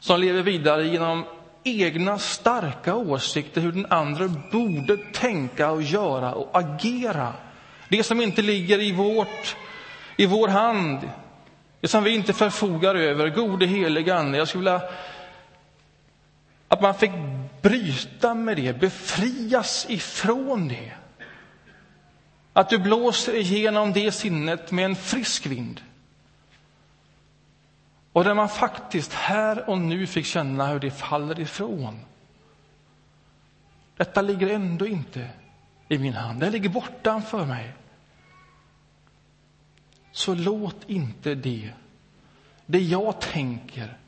som 0.00 0.20
lever 0.20 0.42
vidare 0.42 0.86
genom 0.86 1.24
egna 1.64 2.18
starka 2.18 2.94
åsikter 2.94 3.60
hur 3.60 3.72
den 3.72 3.86
andra 3.90 4.28
borde 4.52 4.96
tänka 4.96 5.70
och 5.70 5.82
göra 5.82 6.34
och 6.34 6.50
agera. 6.58 7.32
Det 7.88 8.02
som 8.02 8.20
inte 8.20 8.42
ligger 8.42 8.80
i 8.80 8.92
vårt 8.92 9.56
i 10.16 10.26
vår 10.26 10.48
hand, 10.48 11.10
det 11.80 11.88
som 11.88 12.04
vi 12.04 12.14
inte 12.14 12.32
förfogar 12.32 12.94
över. 12.94 13.30
Gode 13.30 13.66
helige 13.66 14.14
Ande, 14.14 14.38
jag 14.38 14.48
skulle 14.48 14.60
vilja 14.60 14.88
att 16.68 16.80
man 16.80 16.94
fick 16.94 17.12
bryta 17.62 18.34
med 18.34 18.56
det, 18.56 18.80
befrias 18.80 19.86
ifrån 19.88 20.68
det. 20.68 20.92
Att 22.52 22.68
du 22.68 22.78
blåser 22.78 23.34
igenom 23.34 23.92
det 23.92 24.12
sinnet 24.12 24.70
med 24.72 24.84
en 24.84 24.96
frisk 24.96 25.46
vind. 25.46 25.80
Och 28.12 28.24
där 28.24 28.34
man 28.34 28.48
faktiskt 28.48 29.12
här 29.12 29.70
och 29.70 29.78
nu 29.78 30.06
fick 30.06 30.26
känna 30.26 30.66
hur 30.66 30.80
det 30.80 30.90
faller 30.90 31.40
ifrån. 31.40 32.00
Detta 33.96 34.22
ligger 34.22 34.54
ändå 34.54 34.86
inte 34.86 35.28
i 35.88 35.98
min 35.98 36.14
hand, 36.14 36.40
det 36.40 36.50
ligger 36.50 36.68
bortanför 36.68 37.44
mig. 37.44 37.72
Så 40.16 40.34
låt 40.34 40.76
inte 40.86 41.34
det, 41.34 41.72
det 42.66 42.80
jag 42.80 43.20
tänker 43.20 43.98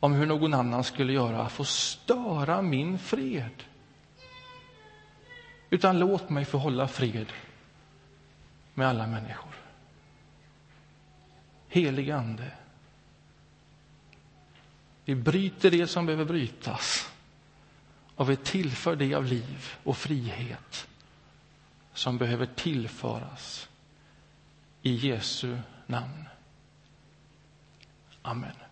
om 0.00 0.12
hur 0.12 0.26
någon 0.26 0.54
annan 0.54 0.84
skulle 0.84 1.12
göra, 1.12 1.48
få 1.48 1.64
störa 1.64 2.62
min 2.62 2.98
fred. 2.98 3.62
Utan 5.70 5.98
låt 5.98 6.30
mig 6.30 6.44
få 6.44 6.58
hålla 6.58 6.88
fred 6.88 7.26
med 8.74 8.88
alla 8.88 9.06
människor. 9.06 9.52
Helige 11.68 12.16
Ande, 12.16 12.50
vi 15.04 15.14
bryter 15.14 15.70
det 15.70 15.86
som 15.86 16.06
behöver 16.06 16.24
brytas 16.24 17.12
och 18.14 18.30
vi 18.30 18.36
tillför 18.36 18.96
det 18.96 19.14
av 19.14 19.24
liv 19.24 19.74
och 19.84 19.96
frihet 19.96 20.88
som 21.92 22.18
behöver 22.18 22.46
tillföras 22.46 23.67
i 24.84 24.96
Jesu 24.96 25.56
namn. 25.88 26.28
Amen. 28.24 28.67